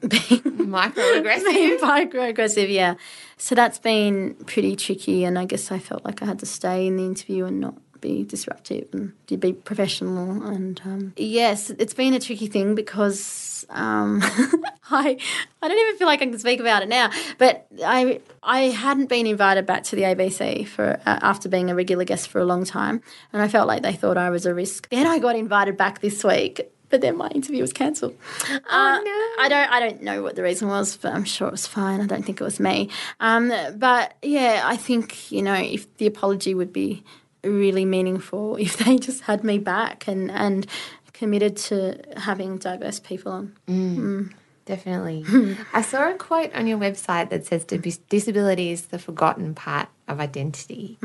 [0.00, 0.20] Being
[0.70, 1.44] Microaggressive.
[1.52, 2.72] being microaggressive.
[2.72, 2.94] Yeah,
[3.36, 6.86] so that's been pretty tricky, and I guess I felt like I had to stay
[6.86, 10.42] in the interview and not be disruptive and be professional.
[10.42, 14.20] And um, yes, it's been a tricky thing because um,
[14.90, 15.18] I
[15.62, 17.10] I don't even feel like I can speak about it now.
[17.38, 21.74] But I I hadn't been invited back to the ABC for uh, after being a
[21.74, 24.54] regular guest for a long time, and I felt like they thought I was a
[24.54, 24.88] risk.
[24.88, 26.72] Then I got invited back this week.
[26.90, 28.16] But then my interview was cancelled.
[28.50, 29.44] Oh uh, no.
[29.44, 29.70] I don't.
[29.70, 32.00] I don't know what the reason was, but I'm sure it was fine.
[32.00, 32.90] I don't think it was me.
[33.20, 37.04] Um, but yeah, I think you know if the apology would be
[37.44, 40.66] really meaningful if they just had me back and and
[41.12, 43.56] committed to having diverse people on.
[43.68, 43.96] Mm.
[43.96, 44.32] Mm.
[44.66, 45.24] Definitely.
[45.72, 50.20] I saw a quote on your website that says disability is the forgotten part of
[50.20, 50.98] identity.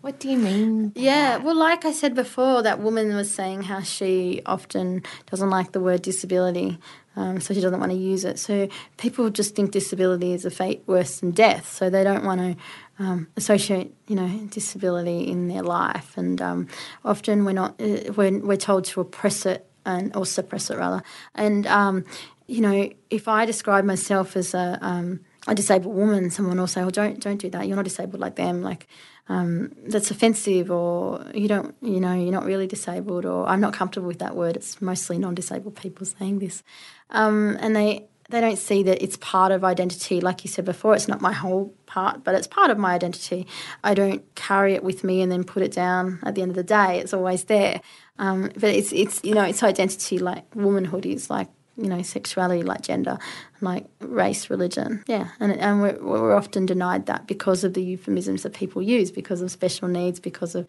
[0.00, 0.92] What do you mean?
[0.94, 1.42] Yeah, that?
[1.42, 5.80] well, like I said before, that woman was saying how she often doesn't like the
[5.80, 6.78] word disability,
[7.16, 8.38] um, so she doesn't want to use it.
[8.38, 12.40] So people just think disability is a fate worse than death, so they don't want
[12.40, 16.16] to um, associate, you know, disability in their life.
[16.16, 16.68] And um,
[17.04, 21.02] often we're not, uh, we're, we're told to oppress it and or suppress it rather.
[21.34, 22.04] And um,
[22.50, 26.80] you know, if I describe myself as a um, a disabled woman, someone will say,
[26.80, 27.68] "Well, don't don't do that.
[27.68, 28.60] You're not disabled like them.
[28.60, 28.88] Like
[29.28, 33.72] um, that's offensive, or you don't, you know, you're not really disabled, or I'm not
[33.72, 34.56] comfortable with that word.
[34.56, 36.64] It's mostly non-disabled people saying this,
[37.10, 40.20] um, and they they don't see that it's part of identity.
[40.20, 43.46] Like you said before, it's not my whole part, but it's part of my identity.
[43.84, 46.56] I don't carry it with me and then put it down at the end of
[46.56, 46.98] the day.
[46.98, 47.80] It's always there.
[48.18, 51.48] Um, but it's it's you know it's identity like womanhood is like
[51.82, 53.16] you know sexuality like gender
[53.60, 58.42] like race religion yeah and and we're, we're often denied that because of the euphemisms
[58.42, 60.66] that people use because of special needs because of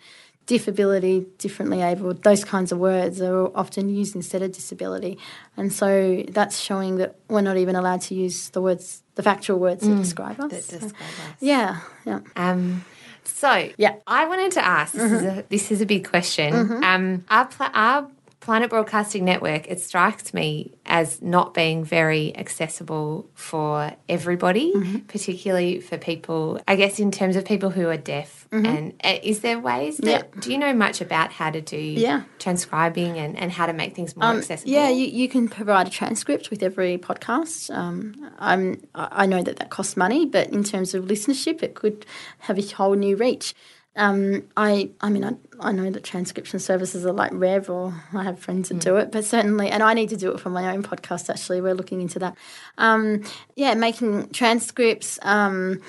[0.47, 5.18] disability differently abled those kinds of words are often used instead of disability
[5.57, 9.59] and so that's showing that we're not even allowed to use the words the factual
[9.59, 11.36] words that describe us That describe us.
[11.39, 12.84] yeah yeah Um,
[13.24, 13.95] so Yeah.
[14.07, 14.93] I wanted to ask.
[14.93, 16.84] This is a this is a big question.
[16.84, 18.09] Um, our pla- our
[18.42, 19.68] Planet Broadcasting Network.
[19.68, 24.74] It strikes me as not being very accessible for everybody,
[25.08, 26.60] particularly for people.
[26.68, 28.48] I guess in terms of people who are deaf.
[28.52, 32.24] And uh, is there ways that do you know much about how to do Yeah.
[32.39, 34.72] transcribing and, and how to make things more accessible?
[34.72, 37.74] Yeah, you, you can provide a transcript with every podcast.
[37.74, 41.76] Um, I'm, I I know that that costs money, but in terms of listenership, it
[41.76, 42.06] could
[42.39, 43.54] have a whole new reach.
[43.96, 48.24] Um, I, I mean, I, I know that transcription services are like Rev, or I
[48.24, 50.74] have friends that do it, but certainly, and I need to do it for my
[50.74, 51.30] own podcast.
[51.30, 52.38] Actually, we're looking into that.
[52.78, 53.24] Um,
[53.56, 55.82] yeah, making transcripts, um,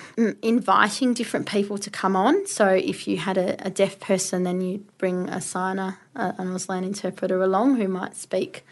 [0.43, 2.47] inviting different people to come on.
[2.49, 6.49] So if you had a, a deaf person, then you bring a signer, a, an
[6.49, 8.65] Auslan interpreter along who might speak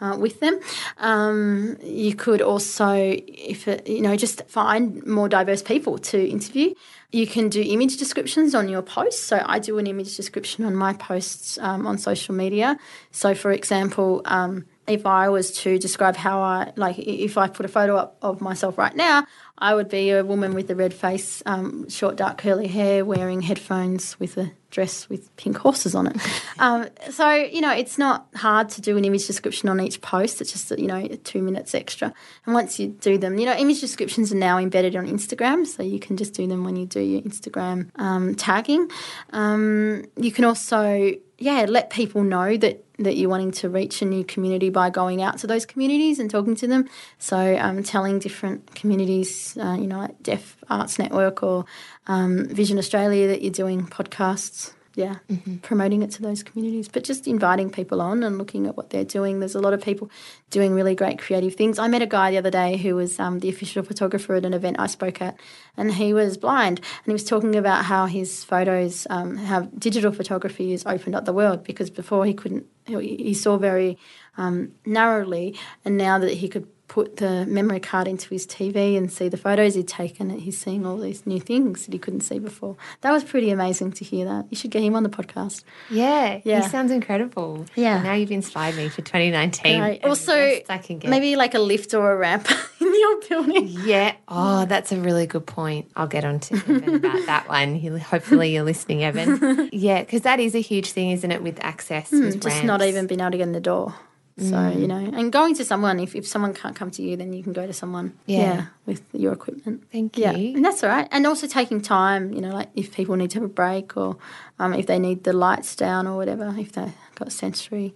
[0.00, 0.58] uh, with them.
[0.98, 6.74] Um, you could also, if it, you know, just find more diverse people to interview.
[7.12, 9.22] You can do image descriptions on your posts.
[9.22, 12.78] So I do an image description on my posts um, on social media.
[13.10, 17.66] So, for example, um, if I was to describe how I like, if I put
[17.66, 19.26] a photo up of myself right now,
[19.58, 23.42] I would be a woman with a red face, um, short dark curly hair, wearing
[23.42, 26.16] headphones with a dress with pink horses on it.
[26.58, 30.42] Um, so you know, it's not hard to do an image description on each post.
[30.42, 32.12] It's just you know two minutes extra.
[32.44, 35.82] And once you do them, you know, image descriptions are now embedded on Instagram, so
[35.82, 38.90] you can just do them when you do your Instagram um, tagging.
[39.32, 44.04] Um, you can also yeah let people know that that you're wanting to reach a
[44.04, 46.88] new community by going out to those communities and talking to them.
[47.18, 51.64] So, um, telling different communities, uh, you know, like Deaf Arts Network or
[52.06, 54.74] um, Vision Australia that you're doing podcasts.
[55.00, 55.56] Yeah, mm-hmm.
[55.58, 59.02] promoting it to those communities, but just inviting people on and looking at what they're
[59.02, 59.40] doing.
[59.40, 60.10] There's a lot of people
[60.50, 61.78] doing really great creative things.
[61.78, 64.52] I met a guy the other day who was um, the official photographer at an
[64.52, 65.40] event I spoke at,
[65.74, 70.12] and he was blind, and he was talking about how his photos, um, how digital
[70.12, 73.96] photography has opened up the world because before he couldn't, he saw very
[74.36, 79.12] um, narrowly, and now that he could put the memory card into his TV and
[79.12, 82.22] see the photos he'd taken, and he's seeing all these new things that he couldn't
[82.22, 82.76] see before.
[83.02, 84.46] That was pretty amazing to hear that.
[84.50, 85.62] You should get him on the podcast.
[85.88, 86.62] Yeah, yeah.
[86.62, 87.64] he sounds incredible.
[87.76, 87.94] Yeah.
[87.94, 89.80] And now you've inspired me for 2019.
[89.80, 90.04] Right.
[90.04, 91.10] Also, I can get.
[91.10, 92.48] maybe like a lift or a ramp
[92.80, 93.68] in your building.
[93.68, 94.16] Yeah.
[94.26, 95.92] Oh, that's a really good point.
[95.94, 97.78] I'll get on to Evan about that one.
[98.00, 99.70] hopefully you're listening, Evan.
[99.72, 102.10] yeah, because that is a huge thing, isn't it, with access?
[102.10, 102.66] Mm, with just ramps.
[102.66, 103.94] not even being able to get in the door.
[104.40, 104.80] So, mm.
[104.80, 107.42] you know, and going to someone, if, if someone can't come to you, then you
[107.42, 109.84] can go to someone, yeah, yeah with your equipment.
[109.92, 110.24] Thank you.
[110.24, 111.06] Yeah, and that's all right.
[111.12, 114.16] And also taking time, you know, like if people need to have a break or
[114.58, 117.94] um, if they need the lights down or whatever, if they've got sensory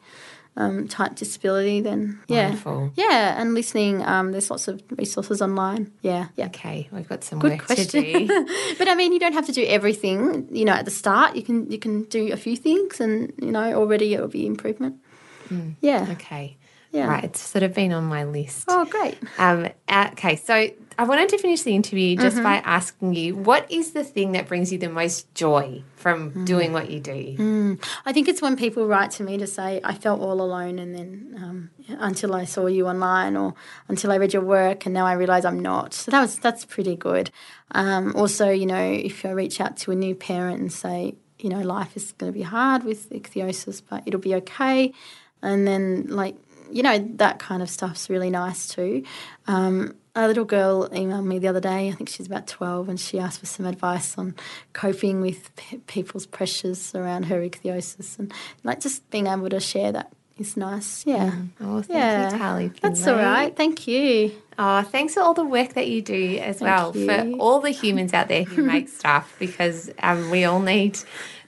[0.57, 2.45] um, type disability, then yeah.
[2.47, 2.92] Wonderful.
[2.95, 5.92] Yeah, and listening, um, there's lots of resources online.
[6.03, 6.28] Yeah.
[6.36, 6.47] yeah.
[6.47, 8.03] Okay, we've got some Good work question.
[8.03, 8.47] to do.
[8.78, 11.34] but I mean, you don't have to do everything, you know, at the start.
[11.34, 15.01] You can you can do a few things and, you know, already it'll be improvement.
[15.49, 15.76] Mm.
[15.80, 16.07] Yeah.
[16.12, 16.57] Okay.
[16.95, 17.09] Yeah.
[17.09, 17.24] Right.
[17.24, 18.66] It's sort of been on my list.
[18.68, 19.18] Oh, great.
[19.36, 20.36] Um, uh, okay.
[20.36, 20.55] So
[20.97, 22.45] I wanted to finish the interview just mm-hmm.
[22.45, 26.47] by asking you what is the thing that brings you the most joy from mm.
[26.47, 27.36] doing what you do?
[27.36, 27.84] Mm.
[28.07, 30.95] I think it's when people write to me to say, I felt all alone, and
[30.95, 33.55] then um, until I saw you online or
[33.88, 35.95] until I read your work, and now I realize I'm not.
[35.95, 37.32] So that was, that's pretty good.
[37.72, 41.51] Um, also, you know, if I reach out to a new parent and say, you
[41.51, 44.92] know, life is going to be hard with ichthyosis, but it'll be okay
[45.45, 46.36] and then like
[46.70, 49.05] you know that kind of stuff's really nice too.
[49.47, 51.88] Um, a little girl emailed me the other day.
[51.88, 54.34] I think she's about twelve, and she asked for some advice on
[54.72, 58.32] coping with p- people's pressures around her ichthyosis, and
[58.64, 61.07] like just being able to share that is nice.
[61.07, 61.30] Yeah.
[61.30, 61.49] Mm.
[61.61, 62.32] Oh, thank yeah.
[62.32, 62.72] you, Tali.
[62.80, 63.55] That's all right.
[63.55, 64.32] Thank you.
[64.59, 67.07] Oh, thanks for all the work that you do as thank well you.
[67.07, 70.99] for all the humans out there who make stuff because um, we all need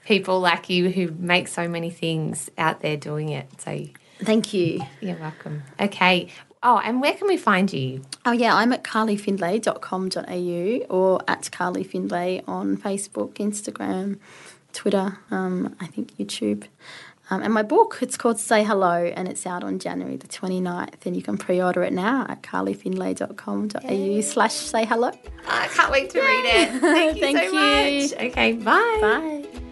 [0.07, 3.61] people like you who make so many things out there doing it.
[3.61, 3.85] So
[4.19, 4.81] Thank you.
[5.01, 5.63] You're welcome.
[5.79, 6.29] Okay.
[6.63, 8.01] Oh, and where can we find you?
[8.25, 14.17] Oh, yeah, I'm at carlyfindlay.com.au or at Carly Findlay on Facebook, Instagram,
[14.73, 16.63] Twitter, um, I think YouTube.
[17.29, 21.05] Um, and my book, it's called Say Hello, and it's out on January the 29th.
[21.05, 25.11] And you can pre order it now at carlyfindlay.com.au slash say hello.
[25.47, 26.69] I can't wait to read it.
[26.81, 27.51] Thank you Thank so you.
[28.01, 28.13] much.
[28.31, 28.97] Okay, bye.
[29.01, 29.66] Bye.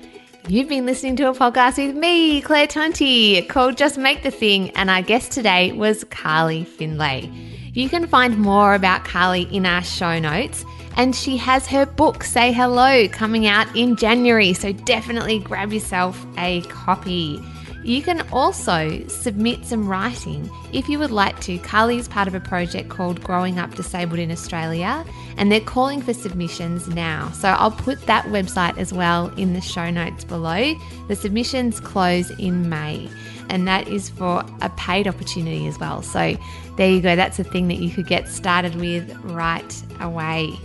[0.48, 4.70] You've been listening to a podcast with me, Claire Tonti, called Just Make the Thing,
[4.72, 7.32] and our guest today was Carly Findlay.
[7.74, 10.64] You can find more about Carly in our show notes,
[10.98, 16.24] and she has her book, Say Hello, coming out in January, so definitely grab yourself
[16.38, 17.40] a copy.
[17.86, 21.60] You can also submit some writing if you would like to.
[21.60, 25.06] Carly is part of a project called Growing Up Disabled in Australia,
[25.38, 27.30] and they're calling for submissions now.
[27.30, 30.74] So I'll put that website as well in the show notes below.
[31.08, 33.08] The submissions close in May,
[33.50, 36.02] and that is for a paid opportunity as well.
[36.02, 36.36] So
[36.78, 40.60] there you go, that's a thing that you could get started with right away.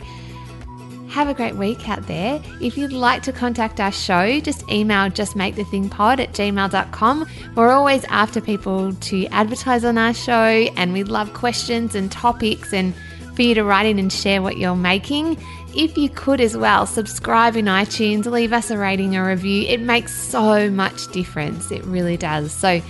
[1.11, 2.40] Have a great week out there.
[2.61, 7.28] If you'd like to contact our show, just email justmakethethingpod at gmail.com.
[7.56, 12.72] We're always after people to advertise on our show, and we love questions and topics
[12.72, 12.94] and
[13.34, 15.36] for you to write in and share what you're making.
[15.74, 19.66] If you could as well, subscribe in iTunes, leave us a rating or review.
[19.66, 21.72] It makes so much difference.
[21.72, 22.52] It really does.
[22.52, 22.80] So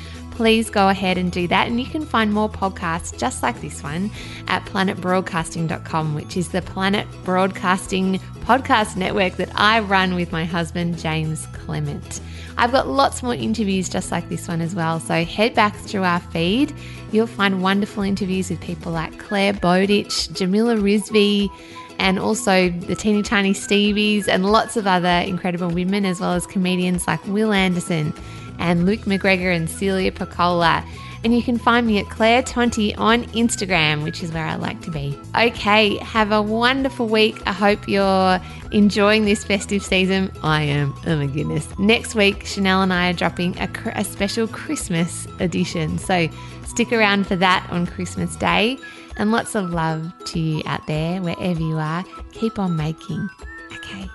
[0.41, 1.67] please go ahead and do that.
[1.67, 4.11] And you can find more podcasts just like this one
[4.49, 10.99] at planetbroadcasting.com, which is the Planet Broadcasting podcast network that I run with my husband,
[10.99, 12.23] James Clement.
[12.57, 14.99] I've got lots more interviews just like this one as well.
[14.99, 16.73] So head back through our feed.
[17.13, 21.51] You'll find wonderful interviews with people like Clare Bowditch, Jamila Rizvi,
[21.99, 26.47] and also the teeny tiny Stevies, and lots of other incredible women, as well as
[26.47, 28.15] comedians like Wil Anderson
[28.61, 30.85] and Luke McGregor and Celia Pacquola.
[31.23, 34.81] And you can find me at Claire Tonti on Instagram, which is where I like
[34.83, 35.19] to be.
[35.37, 37.37] Okay, have a wonderful week.
[37.47, 38.41] I hope you're
[38.73, 40.33] enjoying this festive season.
[40.43, 40.95] I am.
[41.07, 41.69] Oh my goodness.
[41.79, 45.99] Next week, Chanel and I are dropping a, a special Christmas edition.
[45.99, 46.29] So
[46.67, 48.79] stick around for that on Christmas Day.
[49.19, 52.03] And lots of love to you out there, wherever you are.
[52.33, 53.29] Keep on making.
[53.75, 54.09] Okay.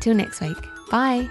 [0.00, 0.58] Till next week.
[0.90, 1.30] Bye.